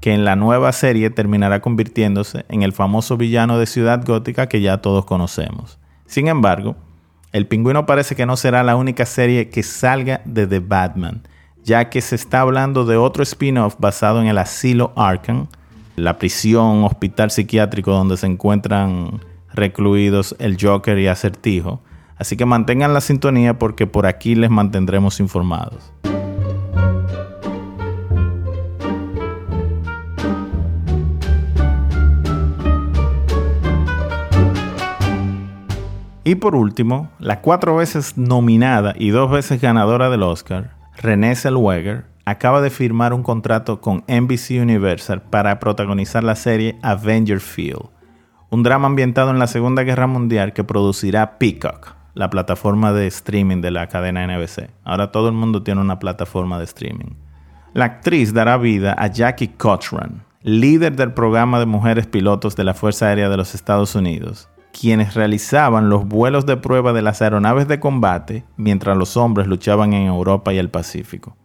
que 0.00 0.14
en 0.14 0.24
la 0.24 0.36
nueva 0.36 0.72
serie 0.72 1.10
terminará 1.10 1.60
convirtiéndose 1.60 2.46
en 2.48 2.62
el 2.62 2.72
famoso 2.72 3.16
villano 3.16 3.58
de 3.58 3.66
Ciudad 3.66 4.02
Gótica 4.04 4.48
que 4.48 4.60
ya 4.60 4.78
todos 4.78 5.04
conocemos. 5.04 5.78
Sin 6.06 6.28
embargo, 6.28 6.76
el 7.32 7.46
Pingüino 7.46 7.84
parece 7.84 8.16
que 8.16 8.26
no 8.26 8.36
será 8.36 8.62
la 8.62 8.76
única 8.76 9.06
serie 9.06 9.50
que 9.50 9.62
salga 9.62 10.22
de 10.24 10.46
The 10.46 10.60
Batman, 10.60 11.22
ya 11.64 11.90
que 11.90 12.00
se 12.00 12.14
está 12.14 12.40
hablando 12.40 12.84
de 12.84 12.96
otro 12.96 13.22
spin-off 13.22 13.76
basado 13.78 14.20
en 14.20 14.28
el 14.28 14.38
asilo 14.38 14.92
Arkham, 14.96 15.46
la 15.96 16.18
prisión 16.18 16.84
hospital 16.84 17.30
psiquiátrico 17.30 17.92
donde 17.92 18.16
se 18.16 18.26
encuentran 18.26 19.20
recluidos 19.52 20.34
el 20.38 20.56
Joker 20.60 20.98
y 20.98 21.06
Acertijo. 21.06 21.80
Así 22.16 22.36
que 22.36 22.46
mantengan 22.46 22.94
la 22.94 23.00
sintonía 23.00 23.58
porque 23.58 23.86
por 23.86 24.06
aquí 24.06 24.34
les 24.34 24.50
mantendremos 24.50 25.20
informados. 25.20 25.92
Y 36.22 36.36
por 36.36 36.54
último, 36.54 37.10
la 37.18 37.40
cuatro 37.40 37.76
veces 37.76 38.16
nominada 38.16 38.94
y 38.96 39.10
dos 39.10 39.30
veces 39.30 39.60
ganadora 39.60 40.10
del 40.10 40.22
Oscar, 40.22 40.79
Renée 40.96 41.34
Zellweger, 41.34 42.04
acaba 42.24 42.60
de 42.60 42.70
firmar 42.70 43.12
un 43.12 43.22
contrato 43.22 43.80
con 43.80 44.04
NBC 44.06 44.60
Universal 44.60 45.22
para 45.22 45.58
protagonizar 45.58 46.22
la 46.22 46.36
serie 46.36 46.78
Avenger 46.82 47.40
Field, 47.40 47.88
un 48.50 48.62
drama 48.62 48.86
ambientado 48.86 49.30
en 49.30 49.38
la 49.38 49.46
Segunda 49.46 49.82
Guerra 49.82 50.06
Mundial 50.06 50.52
que 50.52 50.64
producirá 50.64 51.38
Peacock, 51.38 51.94
la 52.14 52.30
plataforma 52.30 52.92
de 52.92 53.06
streaming 53.06 53.60
de 53.60 53.70
la 53.70 53.86
cadena 53.86 54.26
NBC. 54.26 54.70
Ahora 54.84 55.10
todo 55.12 55.28
el 55.28 55.34
mundo 55.34 55.62
tiene 55.62 55.80
una 55.80 55.98
plataforma 55.98 56.58
de 56.58 56.64
streaming. 56.64 57.14
La 57.72 57.84
actriz 57.84 58.34
dará 58.34 58.56
vida 58.56 58.94
a 58.98 59.06
Jackie 59.06 59.48
Cochran, 59.48 60.24
líder 60.42 60.96
del 60.96 61.12
programa 61.12 61.60
de 61.60 61.66
mujeres 61.66 62.06
pilotos 62.06 62.56
de 62.56 62.64
la 62.64 62.74
Fuerza 62.74 63.06
Aérea 63.06 63.28
de 63.28 63.36
los 63.36 63.54
Estados 63.54 63.94
Unidos, 63.94 64.48
quienes 64.72 65.14
realizaban 65.14 65.88
los 65.88 66.06
vuelos 66.06 66.46
de 66.46 66.56
prueba 66.56 66.92
de 66.92 67.02
las 67.02 67.22
aeronaves 67.22 67.68
de 67.68 67.80
combate 67.80 68.44
mientras 68.56 68.96
los 68.96 69.16
hombres 69.16 69.46
luchaban 69.46 69.92
en 69.92 70.06
Europa 70.06 70.52
y 70.52 70.58
el 70.58 70.70
Pacífico. 70.70 71.36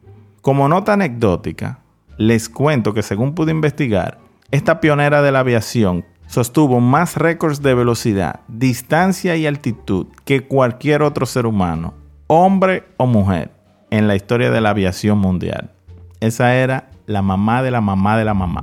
Como 0.41 0.67
nota 0.69 0.93
anecdótica, 0.93 1.79
les 2.17 2.49
cuento 2.49 2.93
que 2.93 3.03
según 3.03 3.33
pude 3.33 3.51
investigar, 3.51 4.19
esta 4.51 4.79
pionera 4.79 5.21
de 5.21 5.31
la 5.31 5.39
aviación 5.39 6.05
sostuvo 6.27 6.79
más 6.79 7.17
récords 7.17 7.61
de 7.61 7.73
velocidad, 7.73 8.41
distancia 8.47 9.35
y 9.35 9.47
altitud 9.47 10.07
que 10.23 10.47
cualquier 10.47 11.01
otro 11.01 11.25
ser 11.25 11.45
humano, 11.45 11.93
hombre 12.27 12.83
o 12.97 13.05
mujer, 13.05 13.51
en 13.91 14.07
la 14.07 14.15
historia 14.15 14.51
de 14.51 14.61
la 14.61 14.71
aviación 14.71 15.17
mundial. 15.17 15.71
Esa 16.19 16.55
era 16.55 16.89
la 17.05 17.21
mamá 17.21 17.61
de 17.63 17.71
la 17.71 17.81
mamá 17.81 18.17
de 18.17 18.25
la 18.25 18.33
mamá. 18.33 18.61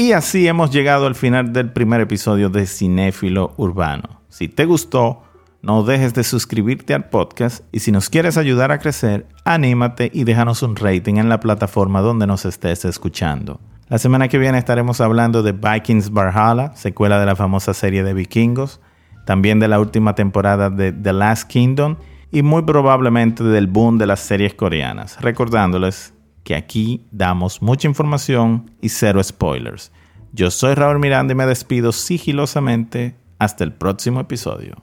Y 0.00 0.12
así 0.12 0.48
hemos 0.48 0.70
llegado 0.70 1.06
al 1.06 1.14
final 1.14 1.52
del 1.52 1.72
primer 1.72 2.00
episodio 2.00 2.48
de 2.48 2.64
Cinéfilo 2.66 3.52
Urbano. 3.58 4.22
Si 4.30 4.48
te 4.48 4.64
gustó, 4.64 5.24
no 5.60 5.82
dejes 5.82 6.14
de 6.14 6.24
suscribirte 6.24 6.94
al 6.94 7.10
podcast 7.10 7.64
y 7.70 7.80
si 7.80 7.92
nos 7.92 8.08
quieres 8.08 8.38
ayudar 8.38 8.72
a 8.72 8.78
crecer, 8.78 9.26
anímate 9.44 10.10
y 10.14 10.24
déjanos 10.24 10.62
un 10.62 10.76
rating 10.76 11.16
en 11.16 11.28
la 11.28 11.38
plataforma 11.38 12.00
donde 12.00 12.26
nos 12.26 12.46
estés 12.46 12.86
escuchando. 12.86 13.60
La 13.90 13.98
semana 13.98 14.28
que 14.28 14.38
viene 14.38 14.56
estaremos 14.56 15.02
hablando 15.02 15.42
de 15.42 15.52
Vikings 15.52 16.14
Valhalla, 16.14 16.74
secuela 16.76 17.20
de 17.20 17.26
la 17.26 17.36
famosa 17.36 17.74
serie 17.74 18.02
de 18.02 18.14
vikingos, 18.14 18.80
también 19.26 19.60
de 19.60 19.68
la 19.68 19.80
última 19.80 20.14
temporada 20.14 20.70
de 20.70 20.92
The 20.92 21.12
Last 21.12 21.46
Kingdom 21.46 21.96
y 22.32 22.40
muy 22.40 22.62
probablemente 22.62 23.44
del 23.44 23.66
boom 23.66 23.98
de 23.98 24.06
las 24.06 24.20
series 24.20 24.54
coreanas, 24.54 25.20
recordándoles 25.20 26.14
que 26.44 26.54
aquí 26.54 27.06
damos 27.10 27.62
mucha 27.62 27.88
información 27.88 28.70
y 28.80 28.88
cero 28.88 29.22
spoilers. 29.22 29.92
Yo 30.32 30.50
soy 30.50 30.74
Raúl 30.74 30.98
Miranda 30.98 31.32
y 31.32 31.36
me 31.36 31.46
despido 31.46 31.92
sigilosamente 31.92 33.16
hasta 33.38 33.64
el 33.64 33.72
próximo 33.72 34.20
episodio. 34.20 34.76